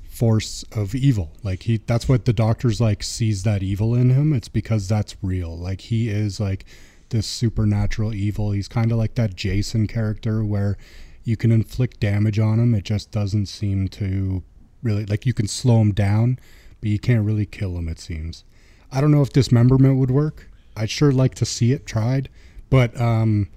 [0.09, 1.33] force of evil.
[1.43, 4.35] Like he, that's what the doctors like sees that evil in him.
[4.35, 5.57] It's because that's real.
[5.57, 6.67] Like he is like
[7.09, 8.53] this supernatural evil.
[8.53, 10.77] He's kind of like that Jason character where
[11.25, 12.75] you can inflict damage on him.
[12.75, 14.43] It just doesn't seem to
[14.83, 16.39] really like you can slow him down,
[16.81, 17.89] but you can't really kill him.
[17.89, 18.45] It seems.
[18.91, 20.51] I don't know if dismemberment would work.
[20.77, 22.29] I'd sure like to see it tried,
[22.71, 23.49] but um,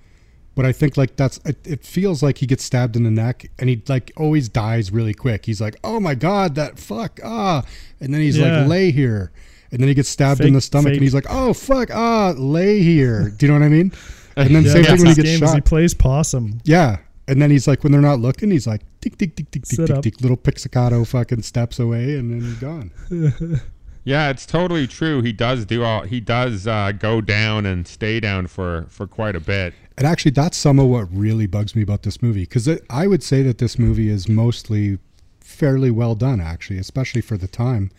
[0.53, 3.49] but I think like that's it, it feels like he gets stabbed in the neck
[3.59, 5.45] and he like always dies really quick.
[5.45, 7.63] He's like, oh my god, that fuck ah,
[7.99, 8.59] and then he's Yeah.
[8.59, 9.31] like lay here,
[9.71, 10.93] and then he gets stabbed in the stomach fake.
[10.95, 13.29] and he's like, oh fuck ah, lay here.
[13.29, 13.91] Do you know what I mean?
[14.37, 15.55] And then Yeah, same that's thing when he gets shot.
[15.55, 16.59] he plays possum.
[16.65, 16.97] Yeah.
[17.27, 19.87] And then he's like, when they're not looking, he's like, tick, tick, tick, tick, tick,
[19.87, 22.91] tick, tick, little pizzicato fucking steps away and then he's gone.
[24.03, 25.21] yeah, it's totally true.
[25.21, 29.35] He does do all he does uh, go down and stay down for for quite
[29.35, 29.73] a bit.
[29.97, 33.23] And actually, that's some of what really bugs me about this movie because I would
[33.23, 34.99] say that this movie is mostly
[35.39, 37.91] fairly well done, actually, especially for the time,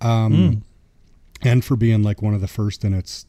[0.00, 0.62] um,
[1.42, 3.26] and for being like one of the first in its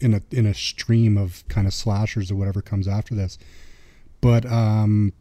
[0.00, 3.38] in a in a stream of kind of slashers or whatever comes after this.
[4.26, 5.12] But um,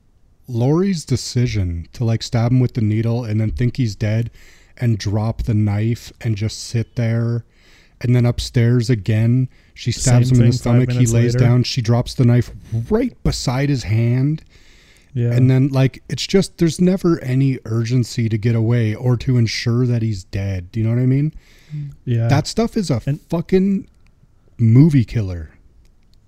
[0.48, 4.32] Laurie's decision to like stab him with the needle and then think he's dead,
[4.78, 7.46] and drop the knife and just sit there.
[8.02, 10.92] And then upstairs again, she stabs Same him in the stomach.
[10.92, 11.40] He lays later.
[11.40, 11.64] down.
[11.64, 12.50] She drops the knife
[12.90, 14.44] right beside his hand.
[15.14, 15.32] Yeah.
[15.32, 19.86] And then, like, it's just there's never any urgency to get away or to ensure
[19.88, 20.72] that he's dead.
[20.74, 21.32] Do you know what I mean?
[22.04, 22.28] yeah.
[22.28, 23.88] That stuff is a And- fucking
[24.58, 25.52] movie killer.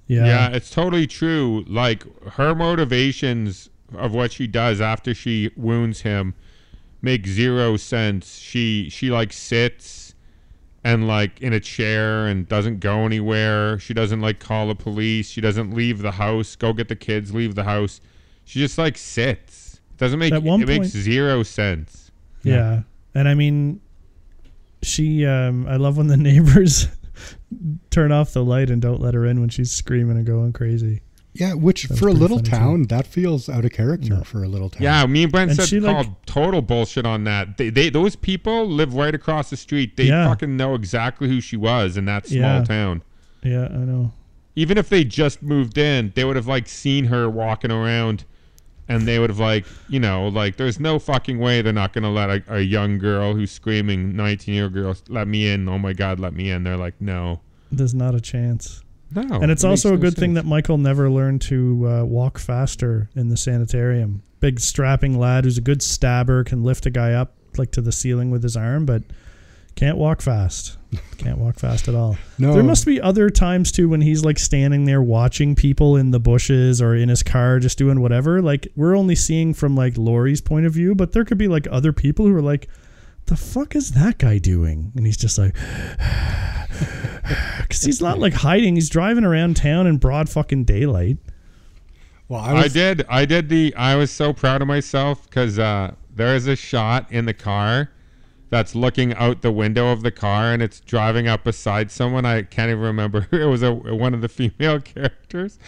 [0.08, 0.26] Yeah.
[0.26, 1.64] Yeah, it's totally true.
[1.68, 6.34] Like her motivations of what she does after she wounds him
[7.02, 8.38] make zero sense.
[8.38, 10.14] She she like sits
[10.84, 13.80] and like in a chair and doesn't go anywhere.
[13.80, 15.30] She doesn't like call the police.
[15.30, 18.00] She doesn't leave the house, go get the kids, leave the house.
[18.46, 19.82] She just like sits.
[19.98, 22.12] Doesn't make it makes point- zero sense.
[22.44, 22.84] Yeah.
[23.16, 23.82] And I mean,
[24.84, 26.88] she, um, I love when the neighbors
[27.90, 31.02] turn off the light and don't let her in when she's screaming and going crazy.
[31.34, 32.56] Yeah, which That for a little funny, too.
[32.58, 34.24] town, that feels out of character No.
[34.24, 34.82] for a little town.
[34.82, 37.58] Yeah, me and Brent And said she, like- called total bullshit on that.
[37.58, 39.98] They, they those people live right across the street.
[39.98, 40.28] They Yeah.
[40.28, 42.64] fucking know exactly who she was in that small Yeah.
[42.64, 43.04] town.
[43.44, 44.14] Yeah, I know.
[44.56, 48.26] Even if they just moved in, they would have like seen her walking around,
[48.90, 52.12] and they would have like you know like there's no fucking way they're not gonna
[52.12, 55.68] let a, a young girl who's screaming 19 year old girl let me in.
[55.68, 56.64] Oh my god, let me in.
[56.64, 58.82] They're like no, There's not a chance.
[59.14, 59.40] no.
[59.42, 60.44] and it's it also a no good thing sense.
[60.46, 64.22] that Michael never learned to uh, walk faster in the sanitarium.
[64.40, 67.92] Big strapping lad who's a good stabber, can lift a guy up like to the
[67.92, 69.02] ceiling with his arm, but
[69.78, 70.76] can't walk fast.
[71.20, 72.18] Can't walk fast at all.
[72.40, 72.56] No.
[72.56, 76.20] There must be other times too when he's like standing there watching people in the
[76.20, 78.42] bushes or in his car just doing whatever.
[78.42, 81.68] Like we're only seeing from like Laurie's point of view, but there could be like
[81.70, 82.70] other people who are like,
[83.28, 85.54] "The fuck is that guy doing?" And he's just like,
[87.62, 88.74] because he's not like hiding.
[88.74, 91.18] He's driving around town in broad fucking daylight.
[92.30, 93.06] Well, I I, did.
[93.08, 93.76] I did the.
[93.76, 97.92] I was so proud of myself because uh, there is a shot in the car
[98.50, 102.26] that's looking out the window of the car and it's driving up beside someone.
[102.26, 103.28] I can't even remember.
[103.38, 105.60] It was a one of the female characters,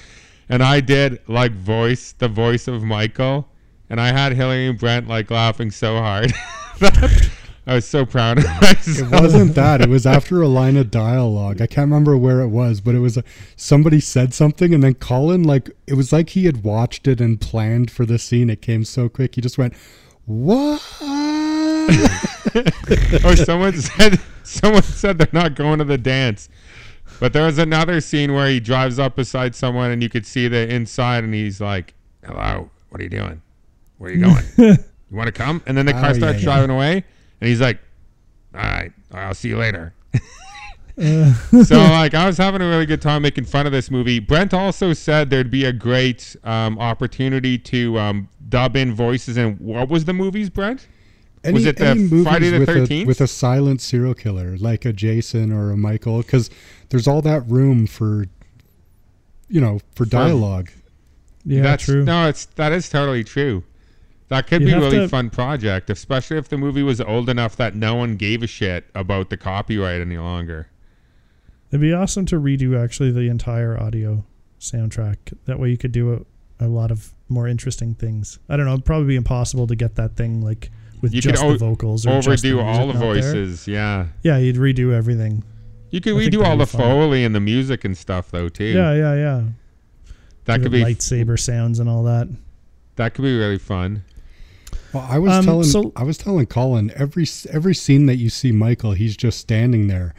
[0.47, 3.47] and I did like voice the voice of Michael,
[3.89, 6.33] and I had Hillary and Brent like laughing so hard.
[7.67, 9.13] I was so proud of myself.
[9.13, 9.81] It wasn't that.
[9.81, 11.61] It was after a line of dialogue.
[11.61, 13.19] I can't remember where it was, but it was
[13.55, 17.39] somebody said something, and then Colin, like, it was like he had watched it and
[17.39, 18.49] planned for the scene.
[18.49, 19.35] It came so quick.
[19.35, 19.75] He just went,
[20.25, 21.28] "What?"
[23.25, 26.49] or someone said someone said they're not going to the dance.
[27.19, 30.47] But there was another scene where he drives up beside someone and you could see
[30.47, 31.93] the inside and he's like,
[32.25, 33.41] "Hello, what are you doing?
[33.97, 34.45] Where are you going?
[34.57, 37.03] you want to come?" And then the car Oh, starts yeah, driving away
[37.41, 37.79] and he's like,
[38.53, 39.93] "All right, I'll see you later."
[40.99, 44.19] so like I was having a really good time making fun of this movie.
[44.19, 49.57] Brent also said there'd be a great um, opportunity to um, dub in voices and
[49.59, 50.87] what was the movies, Brent?
[51.43, 53.05] Any, Was it the any movies Friday the with a, 13th?
[53.07, 56.49] with a silent serial killer, like a Jason or a Michael, because
[56.89, 58.25] there's all that room for,
[59.47, 60.69] you know, for dialogue.
[61.45, 62.03] Yeah, That's true.
[62.03, 63.63] no, it's that is totally true.
[64.27, 67.29] That could You'd be a really to- fun project, especially if the movie was old
[67.29, 70.67] enough that no one gave a shit about the copyright any longer.
[71.71, 74.25] It'd be awesome to redo actually the entire audio
[74.59, 75.17] soundtrack.
[75.45, 76.25] That way you could do
[76.59, 78.39] a, a lot of more interesting things.
[78.49, 78.73] I don't know.
[78.73, 80.69] It'd probably be impossible to get that thing like
[81.01, 83.33] with You just could the vocals or just the overdo all the music out there.
[83.33, 84.07] voices, yeah.
[84.23, 85.43] Yeah, you'd redo everything.
[85.91, 88.65] You could I think redo all the foley and the music and stuff though too.
[88.65, 89.43] Yeah, yeah, yeah.
[90.45, 92.27] that Give could be lightsaber sounds and all that.
[92.95, 94.03] that could be really fun.
[94.93, 98.29] Well, I was Um, telling so- I was telling Colin every every scene that you
[98.29, 100.13] see Michael, he's just standing there,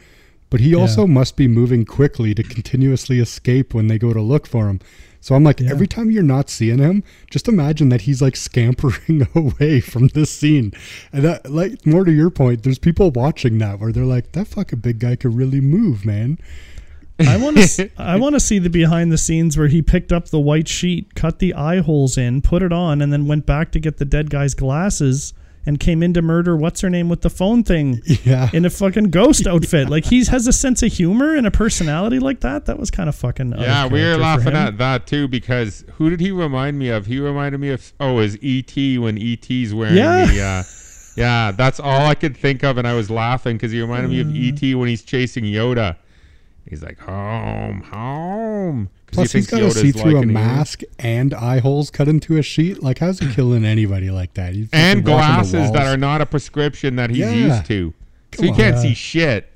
[0.49, 0.77] but he Yeah.
[0.77, 4.79] also must be moving quickly to continuously escape when they go to look for him.
[5.21, 5.69] So I'm like, Yeah.
[5.69, 10.31] every time you're not seeing him, just imagine that he's like scampering away from this
[10.31, 10.73] scene.
[11.13, 14.47] And that, like, more to your point, there's people watching that where they're like, that
[14.47, 16.39] fucking big guy could really move, man.
[17.19, 17.89] I want to.
[17.97, 21.13] I want to see the behind the scenes where he picked up the white sheet,
[21.13, 24.05] cut the eye holes in, put it on, and then went back to get the
[24.05, 25.33] dead guy's glasses
[25.65, 28.49] and came in to murder what's her name with the phone thing Yeah.
[28.53, 29.89] in a fucking ghost outfit.
[29.89, 32.65] Like he has a sense of humor and a personality like that.
[32.65, 33.53] That was kind of fucking.
[33.57, 37.05] Yeah, we were laughing at that too because who did he remind me of?
[37.05, 38.97] He reminded me of oh, is E.T.
[38.97, 40.25] when E.T.'s wearing Yeah.
[40.25, 40.41] the.
[40.41, 40.63] Uh,
[41.17, 44.17] yeah, that's all I could think of, and I was laughing because he reminded me
[44.23, 44.29] Mm.
[44.29, 44.75] of E.T.
[44.75, 45.97] when he's chasing Yoda.
[46.69, 48.89] He's like home, home.
[49.11, 50.33] 'Cause Plus, he he's thinks got to see through a liking him.
[50.33, 52.81] mask and eye holes cut into a sheet.
[52.81, 54.53] Like, how's he killing anybody like that?
[54.55, 57.33] He's and fucking walking the glasses that are not a prescription that he's Yeah.
[57.33, 57.93] used to,
[58.33, 58.81] so Come he can't on.
[58.81, 59.51] see shit.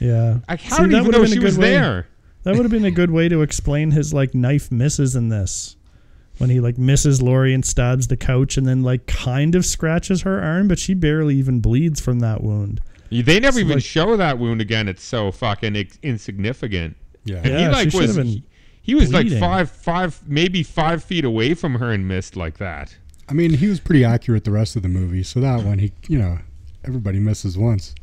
[0.00, 0.38] Yeah.
[0.48, 1.70] Like, how See, did that he even would've know been a she good was way-
[1.70, 2.06] there?
[2.44, 5.76] That would have been a good way to explain his like knife misses in this.
[6.38, 10.22] when he like misses Laurie and stabs the couch and then like kind of scratches
[10.22, 12.80] her arm, but she barely even bleeds from that wound.
[13.10, 14.86] They never It's even like- show that wound again.
[14.86, 16.96] It's so fucking ex- insignificant.
[17.24, 17.38] Yeah.
[17.38, 18.42] And Yeah, he like should was been
[18.82, 19.32] he, he was bleeding.
[19.32, 22.96] like five five maybe five feet away from her and missed like that.
[23.28, 25.92] I mean, he was pretty accurate the rest of the movie, so that one, he,
[26.08, 26.38] you know,
[26.84, 27.94] everybody misses once.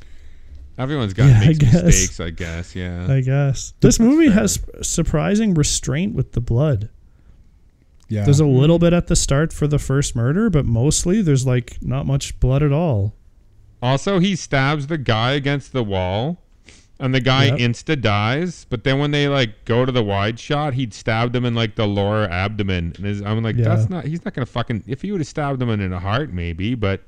[0.77, 1.83] Everyone's got Yeah, I makes guess.
[1.83, 2.75] mistakes, I guess.
[2.75, 3.07] Yeah.
[3.09, 6.89] I guess this movie has surprising restraint with the blood.
[8.07, 8.25] Yeah.
[8.25, 8.59] There's a mm-hmm.
[8.59, 12.39] little bit at the start for the first murder, but mostly there's like not much
[12.39, 13.15] blood at all.
[13.81, 16.41] Also, he stabs the guy against the wall,
[16.99, 17.58] and the guy Yep.
[17.60, 18.65] insta dies.
[18.69, 21.75] But then when they like go to the wide shot, he'd stabbed him in like
[21.75, 23.65] the lower abdomen, and his, I'm like, Yeah.
[23.75, 24.05] that's not.
[24.05, 24.84] He's not gonna fucking.
[24.88, 27.01] If he would have stabbed him in the heart, maybe, but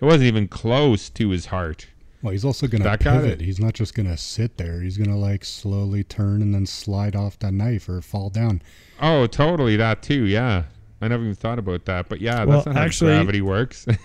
[0.00, 1.86] it wasn't even close to his heart.
[2.22, 3.42] Well, he's also going to That pivot.
[3.42, 4.80] He's not just going to sit there.
[4.80, 8.62] He's going to like slowly turn and then slide off that knife or fall down.
[8.98, 9.76] Oh, totally.
[9.76, 10.24] That too.
[10.24, 10.62] Yeah.
[11.04, 13.86] I never even thought about that, but yeah, Well, that's not actually- how gravity works.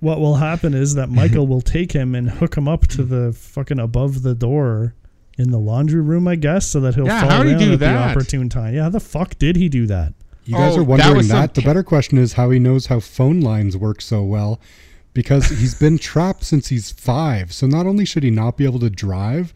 [0.00, 3.34] What will happen is that Michael will take him and hook him up to the
[3.34, 4.94] fucking above the door
[5.36, 7.72] in the laundry room, I guess, so that he'll Yeah, fall how'd he down do
[7.74, 7.92] at that?
[7.92, 8.74] the opportune time.
[8.74, 10.14] Yeah, how the fuck did he do that?
[10.46, 11.54] You guys Oh, are wondering was that.
[11.54, 14.58] some The better question is how he knows how phone lines work so well
[15.12, 17.52] because he's been trapped since he's five.
[17.52, 19.52] So not only should he not be able to drive,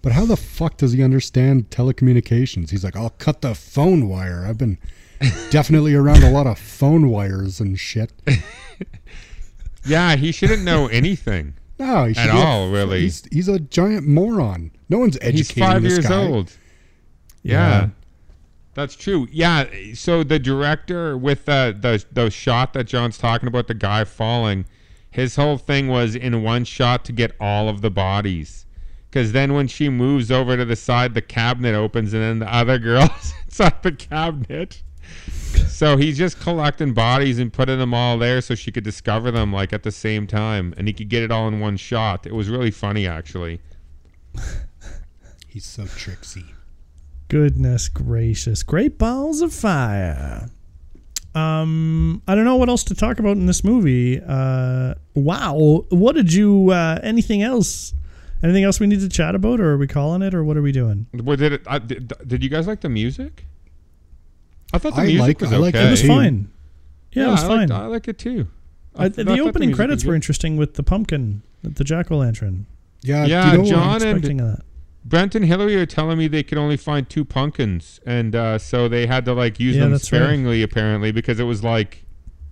[0.00, 2.70] but how the fuck does he understand telecommunications?
[2.70, 4.46] He's like, I'll cut the phone wire.
[4.46, 4.78] I've been
[5.50, 8.12] definitely around a lot of phone wires and shit.
[9.84, 11.54] yeah, he shouldn't know anything.
[11.78, 13.00] No, he should At all, really.
[13.02, 14.70] He's, he's a giant moron.
[14.88, 16.26] No one's educating He's five this years guy.
[16.26, 16.52] old.
[17.42, 17.52] Yeah.
[17.52, 17.88] Yeah.
[18.74, 19.26] That's true.
[19.30, 19.66] Yeah.
[19.94, 24.66] So the director with the the the shot that John's talking about, the guy falling,
[25.10, 28.66] his whole thing was in one shot to get all of the bodies.
[29.08, 32.54] Because then when she moves over to the side, the cabinet opens, and then the
[32.54, 34.82] other girl's inside the cabinet.
[35.68, 39.52] So he's just collecting bodies and putting them all there so she could discover them
[39.52, 42.26] like at the same time, and he could get it all in one shot.
[42.26, 43.60] It was really funny, actually.
[45.48, 46.44] He's so tricksy.
[47.28, 48.62] Goodness gracious.
[48.62, 50.48] Great balls of fire.
[51.34, 54.22] Um, I don't know what else to talk about in this movie.
[54.26, 55.84] Uh, wow.
[55.90, 57.92] What did you, uh, anything else?
[58.42, 60.62] Anything else we need to chat about, or are we calling it, or what are
[60.62, 61.06] we doing?
[61.12, 61.62] What did it?
[61.66, 63.44] I, did, did you guys like the music?
[64.72, 65.86] I thought the I music like- was I like okay.
[65.86, 66.48] It was fine.
[67.12, 67.68] Yeah, it was I fine.
[67.68, 68.48] Liked, I like it too.
[68.94, 72.10] I I, th- I the opening music credits were interesting with the pumpkin, the jack
[72.10, 72.66] o' lantern.
[73.02, 74.60] Yeah, Yeah, do you know John- and- expecting that.
[75.04, 78.88] Brent and Hillary are telling me they could only find two pumpkins, and uh, so
[78.88, 80.18] they had to like use Yeah, them that's right.
[80.18, 82.04] sparingly, apparently, because it was like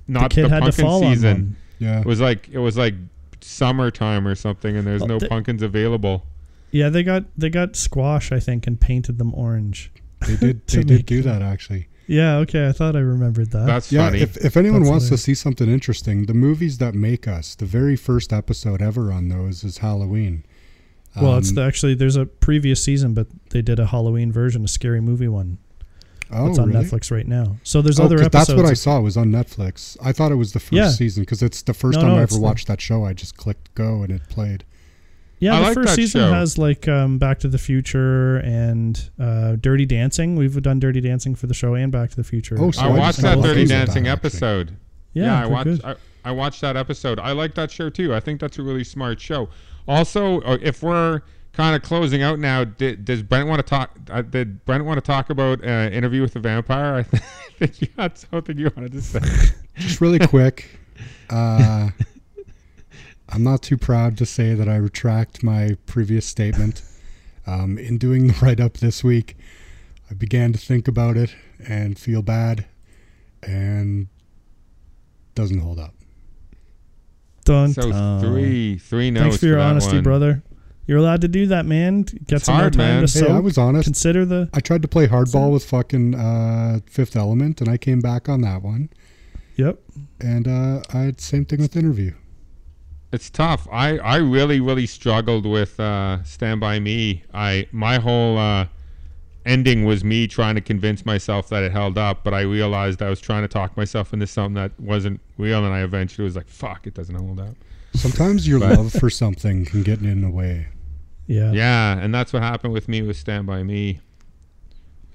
[0.07, 1.29] not the kid had to pumpkin fall season.
[1.31, 1.57] on one.
[1.81, 2.01] Yeah.
[2.01, 2.95] It was like it was like
[3.41, 6.25] summertime or something, and there's Well, no the- pumpkins available.
[6.71, 9.91] Yeah, they got they got squash, I think, and painted them orange.
[10.27, 10.67] They did.
[10.69, 11.89] They did do that actually.
[12.07, 13.67] Yeah, okay, I thought I remembered that.
[13.67, 14.07] That's Yeah.
[14.07, 14.21] funny.
[14.21, 17.65] If if anyone That's wants to see something interesting, the movies that make us, the
[17.67, 20.45] very first episode ever on those is Halloween.
[21.21, 24.65] well, it's Um, the, actually there's a previous season, but they did a Halloween version,
[24.65, 25.59] a scary movie one.
[26.33, 26.85] oh, it's on really?
[26.85, 27.57] Netflix right now.
[27.63, 28.47] So there's Oh, other 'cause episodes.
[28.49, 29.97] that's what I of- saw was on Netflix.
[30.03, 30.91] I thought it was the first Yeah.
[30.91, 33.05] season because it's the first No, time no, I it's ever the- watched that show.
[33.05, 34.65] I just clicked go and it played.
[35.45, 36.33] Yeah, I the like first season show.
[36.33, 40.37] has like um, Back to the Future and uh, Dirty Dancing.
[40.37, 42.57] We've done Dirty Dancing for the show and Back to the Future.
[42.59, 44.27] Oh, so I I watched just that Dirty things of that, Dancing actually.
[44.29, 44.77] episode.
[45.13, 45.65] Yeah, I watched.
[45.65, 45.85] good.
[45.85, 47.21] I, I watched that episode.
[47.21, 48.15] I like that show too.
[48.15, 49.51] I think that's a really smart show.
[49.87, 51.21] Also, uh, if we're
[51.53, 53.99] kind of closing out now, did, does Brent want to talk?
[54.11, 57.05] Uh, did Brent want to talk about uh, Interview with the Vampire?
[57.13, 57.19] I
[57.59, 59.21] think you had something you wanted to say.
[59.77, 60.81] Just really quick.
[61.29, 61.91] Uh,
[63.35, 66.83] I'm not too proud to say that I retract my previous statement.
[67.47, 69.37] Um, in doing the write up this week,
[70.11, 71.35] I began to think about it
[71.69, 72.65] and feel bad,
[73.43, 74.09] and
[75.35, 75.93] doesn't hold up.
[77.45, 78.21] Dun, So dun.
[78.23, 79.23] three, three notes.
[79.25, 80.03] Thanks for your that honesty, one.
[80.05, 80.43] brother.
[80.87, 82.05] You're allowed to do that, man.
[82.05, 83.07] Get It's some hard, more time man.
[83.09, 83.31] to Hey.
[83.31, 83.85] I was honest.
[83.85, 88.01] Consider the I tried to play hardball with fucking uh, Fifth Element, and I came
[88.01, 88.89] back on that one.
[89.57, 89.81] yep.
[90.19, 92.15] And uh, I had same thing with interview.
[93.15, 93.69] It's tough.
[93.71, 97.23] I, I really really struggled with uh, Stand by Me.
[97.33, 98.67] I my whole uh,
[99.47, 103.09] ending was me trying to convince myself that it held up, but I realized I
[103.09, 106.49] was trying to talk myself into something that wasn't real, and I eventually was like,
[106.49, 107.55] "Fuck, it doesn't hold up."
[107.95, 110.67] Sometimes your But- love for something can get in the way.
[111.27, 111.53] Yeah.
[111.53, 114.01] Yeah, and that's what happened with me with Stand by Me.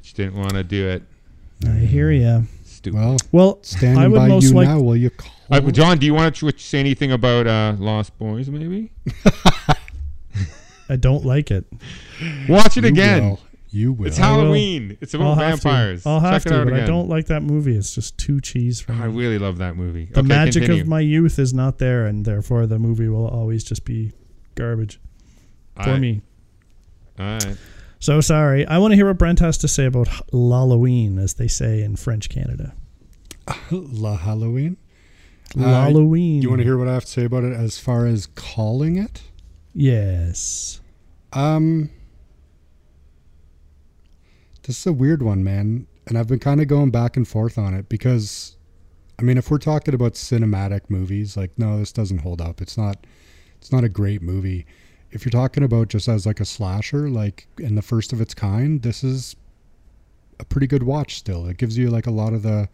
[0.01, 1.03] Just didn't want to do it.
[1.67, 2.41] I hear ya.
[2.79, 2.97] Stupid.
[2.97, 5.31] Well, Well, standing I would by most you like now, will you call?
[5.51, 8.49] Uh, John, do you want to say anything about uh, Lost Boys?
[8.49, 8.91] Maybe
[10.87, 11.65] I don't like it.
[12.47, 13.23] watch it You again.
[13.31, 13.39] will.
[13.71, 14.07] You will.
[14.07, 14.97] It's Halloween.
[15.01, 16.03] It's about I'll have vampires.
[16.03, 16.09] To.
[16.09, 16.83] I'll have Check to, it out but again.
[16.85, 17.75] I don't like that movie.
[17.75, 19.01] It's just too cheese for me.
[19.01, 20.05] I really love that movie.
[20.05, 20.81] the Okay, magic continue.
[20.83, 24.13] of my youth is not there, and therefore the movie will always just be
[24.55, 24.99] garbage
[25.75, 25.99] for Alright.
[26.01, 26.21] me.
[27.19, 27.57] All right.
[27.99, 28.65] So sorry.
[28.65, 31.97] I want to hear what Brent has to say about Halloween, as they say in
[31.97, 32.73] French Canada.
[33.71, 34.77] La Halloween.
[35.57, 36.41] Uh, Halloween.
[36.41, 38.95] You want to hear what I have to say about it as far as calling
[38.95, 39.23] it?
[39.73, 40.79] Yes.
[41.33, 41.89] Um,
[44.63, 47.57] this is a weird one, man, and I've been kind of going back and forth
[47.57, 48.55] on it because,
[49.19, 52.61] I mean, if we're talking about cinematic movies, like, no, this doesn't hold up.
[52.61, 53.05] It's not,
[53.57, 54.65] it's not a great movie.
[55.11, 58.33] If you're talking about just as like a slasher, like in the first of its
[58.33, 59.35] kind, this is
[60.39, 61.17] a pretty good watch.
[61.17, 62.69] Still, it gives you like a lot of the,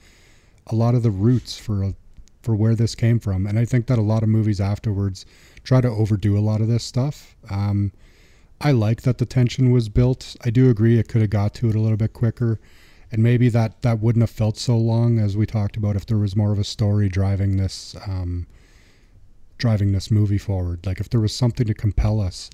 [0.67, 1.95] a lot of the roots for a,
[2.41, 5.25] for where this came from, and I think that a lot of movies afterwards
[5.63, 7.35] try to overdo a lot of this stuff.
[7.49, 7.91] Um,
[8.61, 10.35] I like that the tension was built.
[10.45, 12.59] I do agree it could have got to it a little bit quicker,
[13.11, 16.17] and maybe that that wouldn't have felt so long as we talked about if there
[16.17, 18.45] was more of a story driving this um,
[19.57, 20.85] driving this movie forward.
[20.85, 22.49] Like if there was something to compel us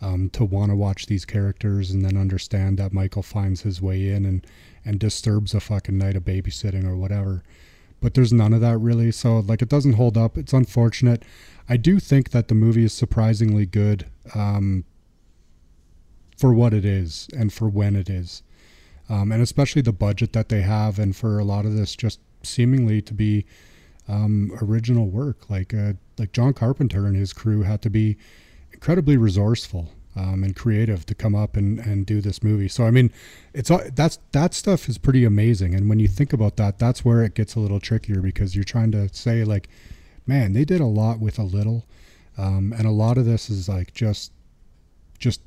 [0.00, 4.10] um, to want to watch these characters and then understand that Michael finds his way
[4.10, 4.46] in and
[4.84, 7.42] and disturbs a fucking night of babysitting or whatever.
[8.02, 10.36] But there's none of that really, so like it doesn't hold up.
[10.36, 11.22] It's unfortunate.
[11.68, 14.06] I do think that the movie is surprisingly good.
[14.34, 14.84] Um,
[16.36, 18.42] for what it is and for when it is.
[19.08, 22.20] Um, and especially the budget that they have, and for a lot of this just
[22.42, 23.44] seemingly to be
[24.08, 25.48] um, original work.
[25.50, 28.16] Like uh, like John Carpenter and his crew had to be
[28.72, 32.68] incredibly resourceful um, and creative to come up and, and do this movie.
[32.68, 33.12] So I mean,
[33.52, 35.74] it's that's that stuff is pretty amazing.
[35.74, 38.64] And when you think about that, that's where it gets a little trickier because you're
[38.64, 39.68] trying to say like,
[40.26, 41.86] man, they did a lot with a little,
[42.38, 44.32] um, and a lot of this is like just
[45.18, 45.40] just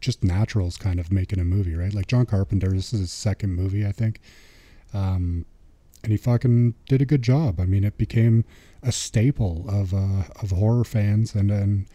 [0.00, 1.94] just naturals kind of making a movie, right?
[1.94, 4.20] Like John Carpenter, this is his second movie, I think.
[4.92, 5.46] Um,
[6.02, 7.58] and he fucking did a good job.
[7.58, 8.44] I mean, it became
[8.84, 11.86] a staple of uh, of horror fans, and and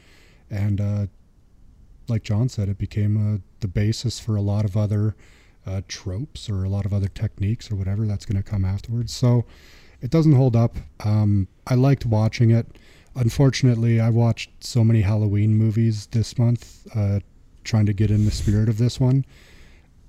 [0.49, 1.05] and uh,
[2.07, 5.15] like John said, it became uh, the basis for a lot of other
[5.65, 9.13] uh, tropes or a lot of other techniques or whatever that's going to come afterwards.
[9.13, 9.45] So
[10.01, 10.75] it doesn't hold up.
[11.01, 12.77] Um, I liked watching it.
[13.15, 17.19] Unfortunately, I watched so many Halloween movies this month, uh,
[17.63, 19.25] trying to get in the spirit of this one,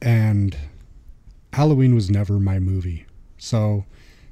[0.01, 0.57] and
[1.53, 3.05] Halloween was never my movie.
[3.39, 3.85] So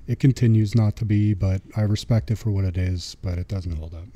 [0.09, 3.46] it continues not to be, but I respect it for what it is, but it
[3.46, 4.06] doesn't hold up.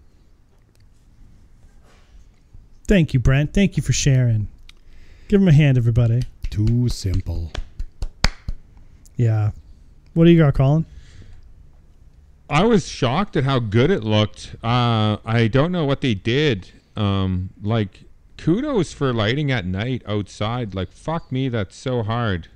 [2.88, 3.53] Thank you, Brent.
[3.53, 4.49] Thank you for sharing.
[5.28, 6.22] Give him a hand, everybody.
[6.51, 7.53] Too simple.
[9.16, 9.53] Yeah.
[10.14, 10.86] What do you got, Colin?
[12.49, 14.57] I was shocked at how good it looked.
[14.64, 16.70] Uh, I don't know what they did.
[16.97, 18.05] Um, like,
[18.38, 20.74] kudos for lighting at night outside.
[20.74, 22.49] Like, fuck me, that's so hard.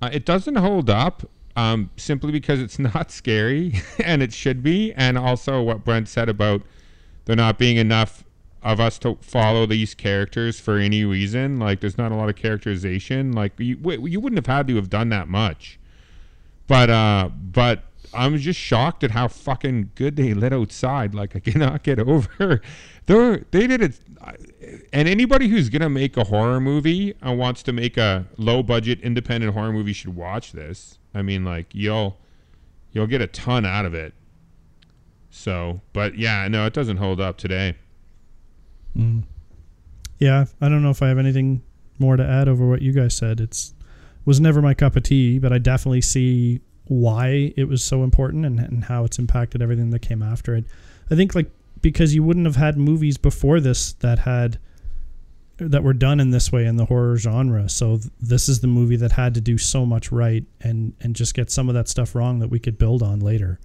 [0.00, 4.92] Uh, it doesn't hold up um, simply because it's not scary, and it should be.
[4.94, 6.62] And also, what Brent said about
[7.24, 8.24] there not being enough
[8.62, 11.58] of us to follow these characters for any reason.
[11.58, 13.32] Like, there's not a lot of characterization.
[13.32, 13.76] Like, you,
[14.06, 15.80] you wouldn't have had to have done that much.
[16.68, 17.84] But, uh, but
[18.14, 21.14] I'm just shocked at how fucking good they lit outside.
[21.14, 22.60] Like I cannot get over.
[23.06, 24.00] They they did it,
[24.92, 29.00] and anybody who's gonna make a horror movie and wants to make a low budget
[29.00, 30.98] independent horror movie should watch this.
[31.14, 32.18] I mean, like you'll
[32.92, 34.14] you'll get a ton out of it.
[35.30, 37.76] So, but yeah, no, it doesn't hold up today.
[38.96, 39.24] Mm.
[40.18, 41.62] Yeah, I don't know if I have anything
[41.98, 43.40] more to add over what you guys said.
[43.40, 43.74] It's
[44.24, 48.44] was never my cup of tea, but I definitely see why it was so important
[48.44, 50.64] and, and how it's impacted everything that came after it.
[51.10, 51.50] I think like
[51.82, 54.58] because you wouldn't have had movies before this that had
[55.58, 57.68] that were done in this way in the horror genre.
[57.68, 61.14] So th- this is the movie that had to do so much right and and
[61.14, 63.60] just get some of that stuff wrong that we could build on later.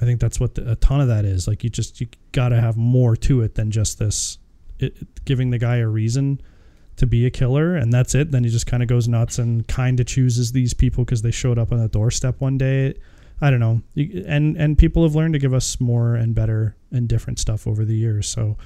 [0.00, 1.46] I think that's what the, a ton of that is.
[1.46, 4.38] Like you just you got to have more to it than just this
[4.78, 6.40] it, it- giving the guy a reason
[6.96, 9.66] to be a killer and that's it then he just kind of goes nuts and
[9.68, 12.92] kind of chooses these people because they showed up on the doorstep one day
[13.40, 13.82] i don't know.
[14.26, 17.84] And and people have learned to give us more and better and different stuff over
[17.84, 18.28] the years.
[18.28, 18.56] So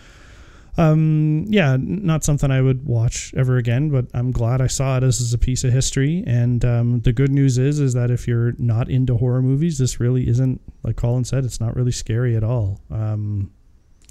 [0.76, 5.04] um yeah not something i would watch ever again but i'm glad i saw it
[5.04, 6.24] as, a piece of history.
[6.26, 10.00] And um, the good news is is that if you're not into horror movies this
[10.00, 12.80] really isn't like colin said it's not really scary at all.
[12.90, 13.52] Um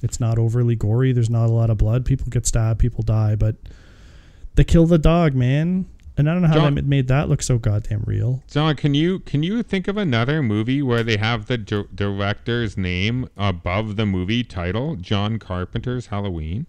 [0.03, 1.14] it's not overly gory.
[1.14, 2.05] There's not a lot of blood.
[2.05, 2.80] People get stabbed.
[2.80, 3.36] People die.
[3.36, 3.55] But
[4.55, 5.86] they kill the dog, man.
[6.16, 8.43] And I don't know how John- they made that look so goddamn real.
[8.47, 12.78] John, can you can you think of another movie where they have the dir- director's
[12.78, 16.68] name above the movie title, John Carpenter's Halloween?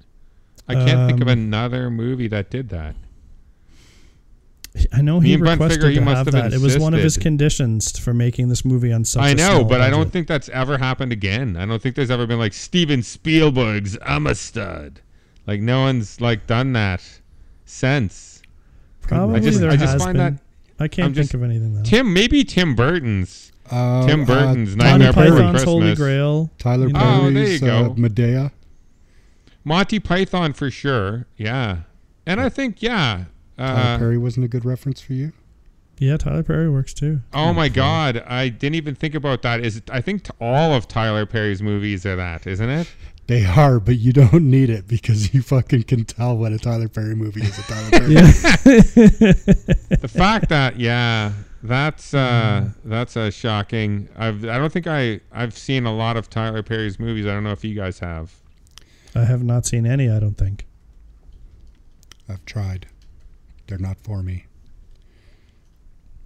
[0.67, 2.97] I can't think of Um, another movie that did that.
[4.93, 6.53] I know he requested to must have have that.
[6.53, 9.23] It was one of his conditions for making this movie on such.
[9.23, 11.57] I know, but I don't think that's ever happened again.
[11.57, 15.01] I don't think there's ever been like Steven Spielberg's I'm a stud.
[15.47, 17.03] Like no one's like done that
[17.67, 18.34] since.
[19.09, 20.35] Probably I just there I just has find been.
[20.79, 21.83] that I can't I'm just- think of anything though.
[21.83, 25.99] Tim maybe Tim Burton's Uh, Tim uh, Burton's Monty Nightmare Before Python's Holy Christmas.
[25.99, 26.51] Grail.
[26.59, 27.01] Tyler you know.
[27.03, 27.95] Oh, there Perry's you uh, go.
[27.95, 28.51] Madea.
[29.65, 31.27] Monty Python for sure.
[31.37, 31.79] Yeah.
[32.27, 33.25] And I think yeah.
[33.57, 35.33] Tyler Uh, Perry wasn't a good reference for you.
[35.99, 37.21] Yeah, Tyler Perry works too.
[37.33, 39.65] oh my god, I didn't even think about that.
[39.65, 42.89] Is I think t- all of Tyler Perry's movies are that, isn't it?
[43.27, 46.89] They are, but you don't need it because you fucking can tell when a Tyler
[46.89, 48.13] Perry movie is a Tyler Perry.
[48.13, 48.23] Yeah.
[50.01, 55.57] the fact that yeah that's uh that's uh, shocking i've i don't think i i've
[55.57, 58.35] seen a lot of tyler perry's movies i don't know if you guys have
[59.15, 60.11] I have not seen any.
[60.11, 60.67] I don't think.
[62.29, 62.87] I've tried.
[63.67, 64.47] They're not for me.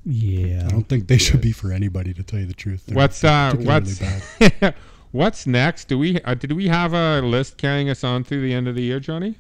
[0.05, 0.65] Yeah.
[0.67, 2.87] I don't think they should be for anybody, to tell you the truth.
[2.87, 4.75] They're what's uh what's bad.
[5.13, 8.53] what's next do we uh, did we have a list carrying us on through the
[8.53, 9.35] end of the year johnny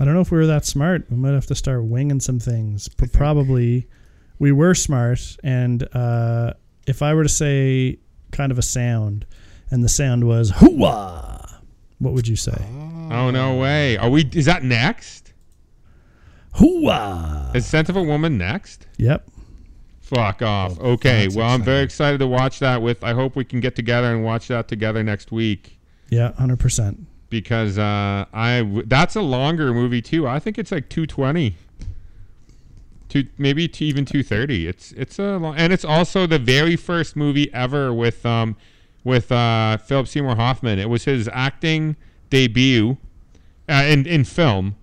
[0.00, 1.04] I don't know if we were that smart.
[1.10, 2.88] We might have to start winging some things.
[2.88, 3.86] But probably
[4.38, 5.36] we were smart.
[5.44, 6.54] And uh,
[6.86, 7.98] if I were to say
[8.32, 9.26] kind of a sound,
[9.70, 11.60] and the sound was hooah,
[11.98, 12.56] what would you say?
[13.12, 15.34] oh no way are we is that next
[16.56, 17.54] Hooah!
[17.54, 19.28] is scent of a woman next Yep.
[20.14, 23.44] Fuck off okay that's well i'm very excited to watch that with i hope we
[23.44, 25.78] can get together and watch that together next week
[26.10, 27.06] Yeah, hundred percent.
[27.30, 30.28] because uh, I w- that's a longer movie too.
[30.28, 31.56] I think it's like two twenty,
[33.08, 34.66] two maybe to even two thirty.
[34.66, 38.56] It's it's a long, and it's also the very first movie ever with um
[39.04, 40.78] with uh, Philip Seymour Hoffman.
[40.78, 41.96] It was his acting
[42.30, 42.98] debut
[43.68, 44.76] uh, in in film,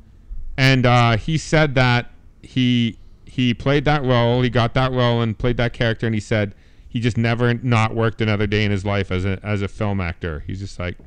[0.57, 2.11] and uh, he said that
[2.41, 2.97] he
[3.29, 4.41] he played that role.
[4.41, 6.55] He got that role and played that character, and he said
[6.87, 10.01] he just never not worked another day in his life as a as a film
[10.01, 10.43] actor.
[10.47, 10.97] He's just like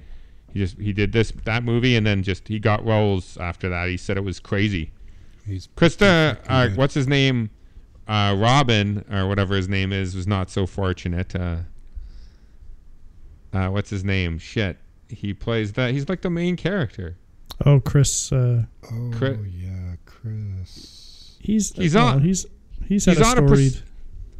[0.52, 3.88] he just he did this that movie and then just he got roles after that.
[3.88, 4.92] He said it was crazy.
[5.46, 7.50] He's Krista, uh, what's his name?
[8.06, 11.34] Uh, Robin or whatever his name is was not so fortunate.
[11.34, 11.56] Uh,
[13.52, 14.38] uh, what's his name?
[14.38, 15.90] Shit, he plays that.
[15.92, 17.16] He's like the main character.
[17.66, 18.32] Oh, Chris.
[18.32, 20.91] Uh, Oh Chris- yeah, Chris.
[21.42, 22.46] He's He's well, on- He's
[22.88, 23.72] he's had he's a on a storied.
[23.74, 23.82] pers-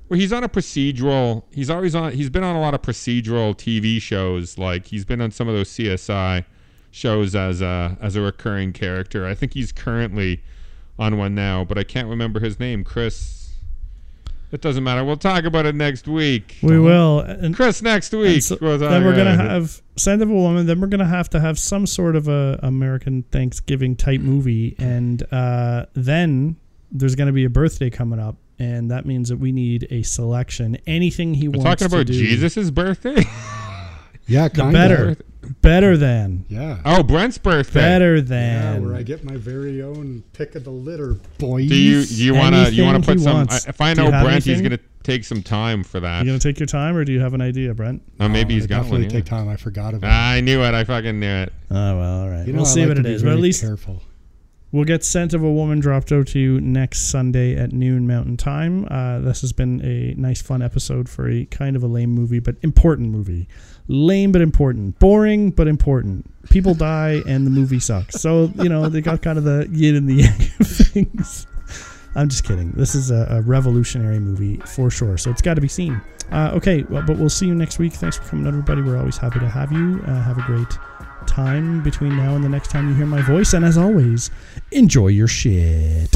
[0.09, 1.43] Well, he's on a procedural.
[1.53, 2.13] He's always on.
[2.13, 4.57] He's been on a lot of procedural TV shows.
[4.59, 6.45] Like he's been on some of those CSI
[6.91, 9.27] shows as a as a recurring character.
[9.27, 10.43] I think he's currently
[10.99, 12.85] on one now, but I can't remember his name.
[12.85, 13.39] Chris.
[14.51, 15.03] It doesn't matter.
[15.03, 16.59] We'll talk about it next week.
[16.63, 17.21] we will.
[17.21, 18.43] And, Chris next and week.
[18.43, 20.67] so- We'll then we're gonna have Scent of a Woman.
[20.67, 25.23] Then we're gonna have to have some sort of a American Thanksgiving type movie, and
[25.33, 26.57] uh, then
[26.93, 30.77] there's gonna be a birthday coming up, and that means that we need a selection.
[30.87, 32.19] Anything he We're wants talking about to do.
[32.19, 33.25] Jesus' birthday.
[34.29, 35.17] Yeah, The kind better,
[35.63, 36.79] better than, Yeah.
[36.85, 37.81] oh, Brent's birthday.
[37.81, 38.87] better Yeah, than.
[38.87, 41.69] where I get my very own pick of the litter, boys.
[41.69, 43.33] Do you do you want to you want to put some?
[43.35, 43.67] wants.
[43.67, 46.21] I- If I know you have Brent, he's gonna take some time for that.
[46.25, 48.01] you gonna take your time, or do you have an idea, Brent?
[48.21, 49.11] Oh, maybe Oh, he's I got definitely one.
[49.11, 49.17] yeah.
[49.17, 49.49] take time.
[49.49, 50.73] I forgot about ah, I knew it.
[50.73, 51.53] I fucking knew it.
[51.73, 52.47] Oh well, all right.
[52.47, 53.61] You know, we'll I see like what to it be is, but at very least
[53.63, 54.03] careful.
[54.73, 58.39] We'll get Scent of a Woman dropped out to you next Sunday at noon Mountain
[58.39, 58.89] Time.
[58.91, 62.39] Uh, this has been a nice, fun episode for a kind of a lame movie,
[62.39, 63.49] but important movie.
[63.87, 64.99] Lame but important.
[64.99, 66.25] Boring but important.
[66.49, 68.19] People die and the movie sucks.
[68.19, 71.47] So, you know, they got kind of the yin and the yang of things.
[72.15, 72.71] I'm just kidding.
[72.73, 75.19] This is a, a revolutionary movie for sure.
[75.19, 76.01] So it's got to be seen.
[76.31, 77.93] Uh, okay, well, but we'll see you next week.
[77.93, 78.81] Thanks for coming, everybody.
[78.81, 80.03] We're always happy to have you.
[80.07, 80.79] Uh, have a great
[81.27, 83.53] time between now and the next time you hear my voice.
[83.53, 84.31] And as always,
[84.71, 86.15] enjoy your shit.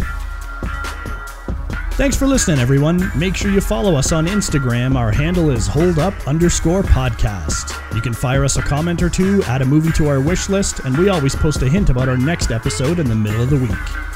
[1.93, 3.11] Thanks for listening, everyone.
[3.19, 4.97] Make sure you follow us on Instagram.
[4.97, 7.73] Our handle is holdup underscore podcast.
[7.95, 10.81] You can fire us a comment or two, add a movie to our wish list,
[10.81, 13.57] and we always post a hint about our next episode in the middle of the
[13.57, 14.16] week.